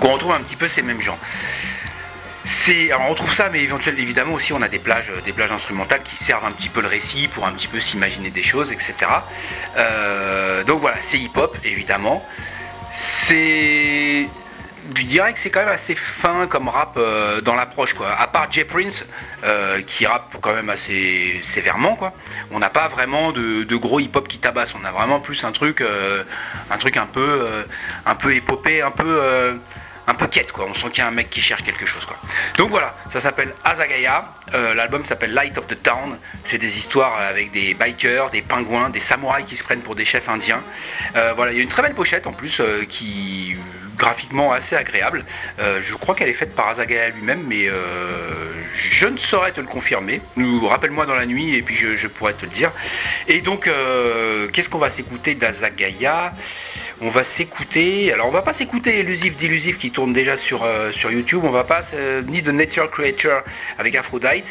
[0.00, 1.18] retrouve un petit peu ces mêmes gens.
[2.98, 6.16] On retrouve ça, mais éventuellement, évidemment aussi on a des plages, des plages instrumentales qui
[6.16, 8.94] servent un petit peu le récit pour un petit peu s'imaginer des choses, etc.
[9.76, 12.24] Euh, donc voilà, c'est hip-hop évidemment.
[12.94, 14.28] C'est
[14.94, 18.12] je dirais que c'est quand même assez fin comme rap euh, dans l'approche quoi.
[18.18, 19.04] À part Jay Prince
[19.44, 21.98] euh, qui rappe quand même assez sévèrement.
[22.50, 24.74] On n'a pas vraiment de, gros hip-hop qui tabasse.
[24.80, 26.22] On a vraiment plus un truc, euh,
[26.70, 27.64] un peu, euh,
[28.06, 29.54] un peu épopée, un peu, euh,
[30.06, 30.66] un peu quête quoi.
[30.68, 32.16] On sent qu'il y a un mec qui cherche quelque chose quoi.
[32.58, 34.32] Donc voilà, ça s'appelle Azagaya.
[34.54, 36.16] Euh, L'album s'appelle Light of the Town.
[36.44, 40.04] C'est des histoires avec des bikers, des pingouins, des samouraïs qui se prennent pour des
[40.04, 40.62] chefs indiens.
[41.16, 43.56] Euh, voilà, il y a une très belle pochette en plus euh, qui
[43.96, 45.24] graphiquement assez agréable.
[45.58, 47.70] Euh, je crois qu'elle est faite par Azagaya lui-même, mais
[48.90, 50.20] je ne saurais te le confirmer.
[50.36, 52.72] Nous rappelle-moi dans la nuit et puis je, pourrais te le dire.
[53.26, 53.70] Et donc,
[54.52, 56.34] qu'est-ce qu'on va s'écouter d'Azagaya?
[57.02, 58.12] On va s'écouter.
[58.12, 61.42] Alors, on va pas s'écouter Elusive d'Illusive qui tourne déjà sur, euh, sur YouTube.
[61.44, 63.42] On va pas euh, ni de Nature Creature
[63.78, 64.46] avec Aphrodite.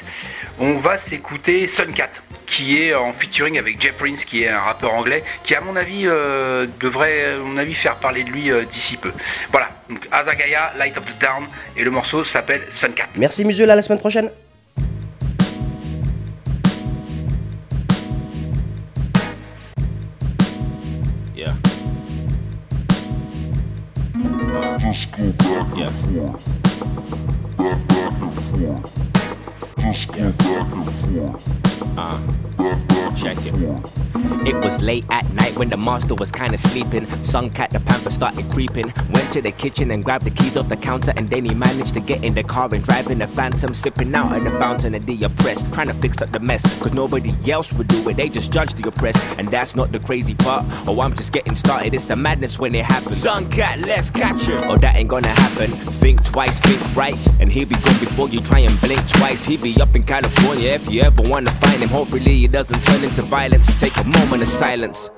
[0.59, 2.09] On va s'écouter Suncat
[2.45, 5.76] qui est en featuring avec Jay Prince qui est un rappeur anglais qui à mon
[5.76, 9.11] avis euh, devrait mon avis faire parler de lui d'ici peu.
[9.51, 13.07] Voilà, donc Azagaya, Light of the Down et le morceau s'appelle Suncat.
[13.17, 14.30] Merci Musul, à la semaine prochaine.
[24.56, 26.45] Just go back and forth.
[27.57, 29.77] Back, back and forth.
[29.80, 31.64] Just go back and forth.
[31.97, 32.19] Uh,
[33.15, 33.53] check it.
[34.47, 37.06] It was late at night when the master was kinda sleeping.
[37.23, 38.93] Suncat the panther started creeping.
[39.14, 41.93] Went to the kitchen and grabbed the keys off the counter, and then he managed
[41.95, 44.93] to get in the car and drive in the phantom, sipping out of the fountain
[44.93, 45.72] of the oppressed.
[45.73, 48.18] Trying to fix up the mess, cause nobody else would do it.
[48.18, 50.65] They just judge the oppressed, and that's not the crazy part.
[50.88, 51.93] Oh, I'm just getting started.
[51.93, 53.23] It's the madness when it happens.
[53.23, 54.64] Suncat, let's catch him.
[54.69, 55.72] Oh, that ain't gonna happen.
[56.02, 59.43] Think twice, think right, and he'll be gone before you try and blink twice.
[59.45, 61.89] He'll be up in California if you ever wanna find him.
[61.89, 63.79] Hopefully, it doesn't turn into violence.
[63.79, 65.09] Take a moment of silence.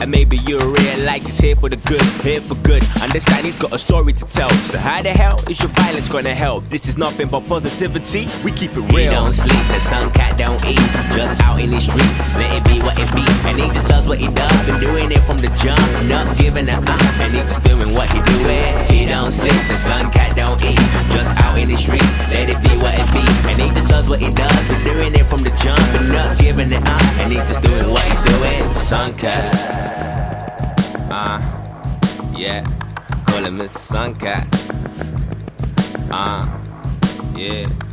[0.00, 2.84] And maybe you'll realize he's here for the good, here for good.
[3.02, 4.50] Understand he's got a story to tell.
[4.70, 6.68] So how the hell is your violence gonna help?
[6.70, 8.28] This is nothing but positivity.
[8.44, 8.96] We keep it real.
[8.96, 10.78] He don't sleep, the sun cat don't eat.
[11.16, 13.24] Just out in the streets, let it be what it be.
[13.48, 16.68] And he just does what he does, been doing it from the jump, not giving
[16.68, 16.88] it up.
[17.18, 18.84] And he just doing what he doing.
[18.86, 20.78] He don't sleep, the sun cat don't eat.
[21.10, 23.24] Just out in the streets, let it be what it be.
[23.50, 26.38] And he just does what he does, been doing it from the jump, and not
[26.38, 27.02] giving it up.
[27.18, 28.72] And he just doing what he's doing.
[28.74, 29.87] Sun cat.
[31.20, 31.40] Uh,
[32.36, 32.62] yeah.
[33.26, 33.80] Call him Mr.
[33.90, 34.46] Suncat.
[36.12, 36.46] Uh,
[37.36, 37.87] yeah.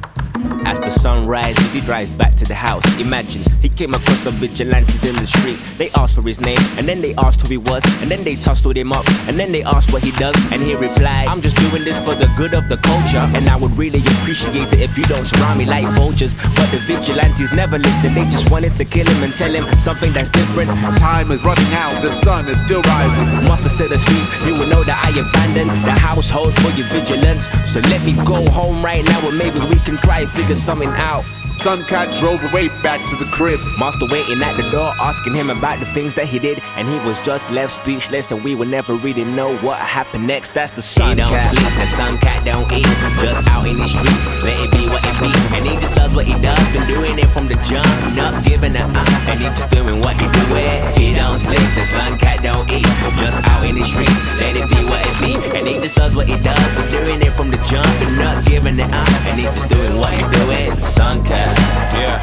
[0.65, 2.83] As the sun rises, he drives back to the house.
[2.99, 5.57] Imagine, he came across some vigilantes in the street.
[5.77, 8.35] They asked for his name, and then they asked who he was, and then they
[8.35, 11.55] tussled him up, and then they asked what he does, and he replied, I'm just
[11.55, 14.97] doing this for the good of the culture, and I would really appreciate it if
[14.97, 16.35] you don't surround me like vultures.
[16.55, 20.11] But the vigilantes never listened, they just wanted to kill him and tell him something
[20.11, 20.69] that's different.
[20.99, 23.47] Time is running out, the sun is still rising.
[23.47, 27.47] Must have still asleep, you will know that I abandoned the household for your vigilance.
[27.71, 31.25] So let me go home right now, and maybe we can try figure something out.
[31.49, 33.59] Suncat drove away back to the crib.
[33.77, 36.99] Master waiting at the door, asking him about the things that he did, and he
[37.07, 40.53] was just left speechless, and we would never really know what happened next.
[40.53, 41.17] That's the sun.
[41.17, 42.87] He don't sleep, the sun cat don't eat,
[43.21, 46.13] just out in the streets, let it be what it be, and he just does
[46.13, 48.89] what he does, been doing it from the jump, not giving up,
[49.29, 50.81] and he just doing what he doing.
[50.97, 52.85] He don't sleep, the sun cat don't eat,
[53.21, 56.15] just out in the streets, let it be what it be, and he just does
[56.15, 59.39] what he does, been doing it from the jump, and not giving it up, and
[59.39, 60.77] he just doing what he's doing.
[60.79, 61.55] Sun that.
[61.93, 62.19] Yeah.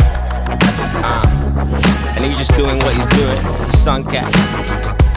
[1.05, 1.25] Uh.
[2.17, 3.43] And he's just doing what he's doing.
[3.43, 4.33] The sun cap.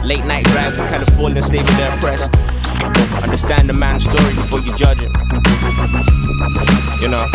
[0.04, 2.22] Late night drive kind of falling asleep with their press.
[3.22, 5.12] Understand the man's story before you judge him.
[7.02, 7.26] You know,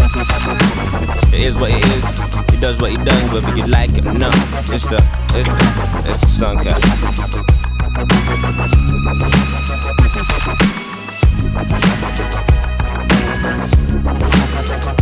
[1.33, 2.03] it is what it is.
[2.51, 4.35] He does what he does, whether you like him or not.
[4.69, 5.55] It's the, it's the,
[6.09, 6.81] it's the sun cap.
[14.63, 15.00] Thank you.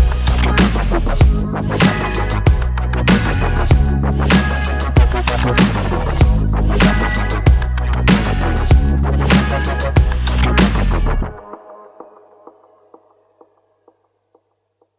[11.02, 11.49] Thank